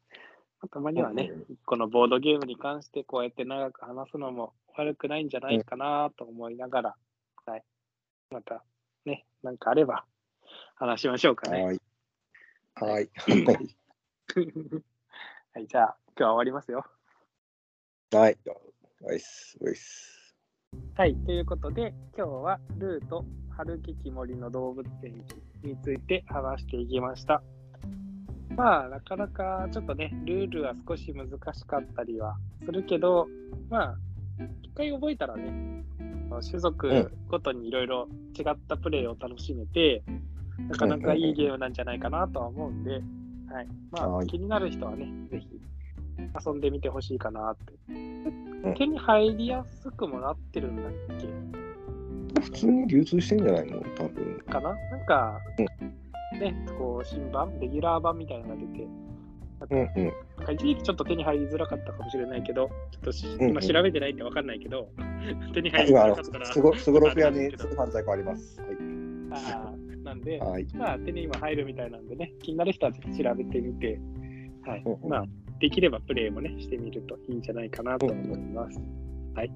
[0.62, 6.96] あたまにはねうんうん、一個のボードゲームに関してこうやって長く話すのも悪くないんじゃないかなと思いながら、
[7.46, 7.64] はい。
[8.30, 8.64] また
[9.04, 10.04] ね、なんかあれば
[10.76, 11.62] 話しましょうかね。
[11.62, 11.80] はい。
[12.74, 13.10] はい。
[15.54, 16.84] はい、じゃあ今日は終わりますよ。
[18.12, 18.38] はい。
[19.02, 19.16] おい。
[19.16, 19.56] っす。
[19.60, 19.72] おい。
[19.72, 20.23] っす。
[20.96, 25.14] はい、ということで、今日はルート春木き森の動物園
[25.62, 27.42] について話していきました。
[28.56, 33.26] まあ、なかなかちょっとね、ルールは少し難しかったりはするけど、
[33.68, 33.96] まあ、
[34.62, 35.84] 一回覚えたらね、
[36.42, 38.08] 種族ごとにいろいろ
[38.38, 40.02] 違ったプレイを楽しめて、
[40.68, 43.02] なかなかいいゲームなんじゃないかなとは思うんで、はい。
[43.90, 45.48] まあ、はい気になる人はね、ぜひ
[46.44, 47.92] 遊んでみてほしいかなって。
[47.92, 52.40] ん手に入りやすくもなってるんだっけ？
[52.40, 53.80] 普通に流通してんじゃないの？
[53.96, 54.42] 多分。
[54.50, 54.74] かな？
[54.90, 55.40] なんか、
[56.40, 58.88] ね、こう、新版、レギュラー版みたいなのが出て、
[59.70, 60.12] うんうん。
[60.38, 64.88] なんか一時期ちょっと手に入りづらかったかもしれないけど、ちょっとしんうん今調べてないんでわかんないけど、
[65.54, 68.60] 手に入りづ今、あのらかったら、すごすごろく屋にあれなんですけど通販在庫あります。
[68.60, 68.66] は
[69.32, 70.66] あーなんでい。、はい。
[70.74, 74.00] まあ手に今入るみたいなんでね、気になる人はぜひ調べてみて、
[74.66, 75.24] はいうんうんまあ、
[75.60, 78.80] できればプレイもね、してみるといいんじゃないかなと思います。
[79.34, 79.50] はい。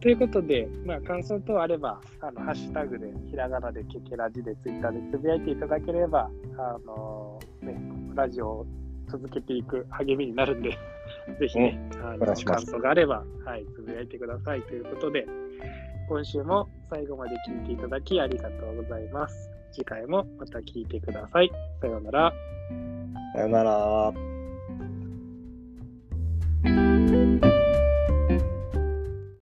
[0.00, 7.78] ということで、まあ、感想等あれば、あのハッシュタグで、ひらがなでケケラジで、ツイッターでつぶやいていただければ、あのね、
[8.14, 8.66] ラジオを
[9.10, 10.70] 続けていく励みになるんで、
[11.38, 15.26] ぜひね、あの感想があれば、はい、つぶやいてくださいということで、
[16.08, 19.50] 今週も最後まで聞いていただきありがとうございます。
[19.70, 21.50] 次回もまた聞いてください。
[21.80, 22.32] さようなら。
[23.34, 24.29] さよなら。
[26.62, 27.59] thank you